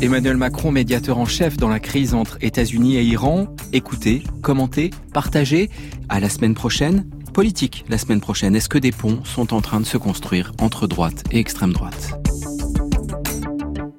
Emmanuel 0.00 0.36
Macron, 0.36 0.70
médiateur 0.70 1.18
en 1.18 1.26
chef 1.26 1.56
dans 1.56 1.68
la 1.68 1.80
crise 1.80 2.14
entre 2.14 2.38
États-Unis 2.40 2.96
et 2.96 3.02
Iran. 3.02 3.48
Écoutez, 3.72 4.22
commentez, 4.42 4.90
partagez. 5.12 5.70
À 6.08 6.20
la 6.20 6.28
semaine 6.28 6.54
prochaine. 6.54 7.10
Politique, 7.34 7.84
la 7.88 7.98
semaine 7.98 8.20
prochaine. 8.20 8.54
Est-ce 8.54 8.68
que 8.68 8.78
des 8.78 8.92
ponts 8.92 9.24
sont 9.24 9.52
en 9.52 9.60
train 9.60 9.80
de 9.80 9.86
se 9.86 9.96
construire 9.96 10.52
entre 10.60 10.86
droite 10.86 11.24
et 11.32 11.38
extrême 11.38 11.72
droite? 11.72 12.12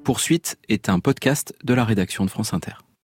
Poursuite 0.04 0.58
est 0.68 0.88
un 0.88 1.00
podcast 1.00 1.54
de 1.62 1.74
la 1.74 1.84
rédaction 1.84 2.24
de 2.24 2.30
France 2.30 2.54
Inter. 2.54 2.72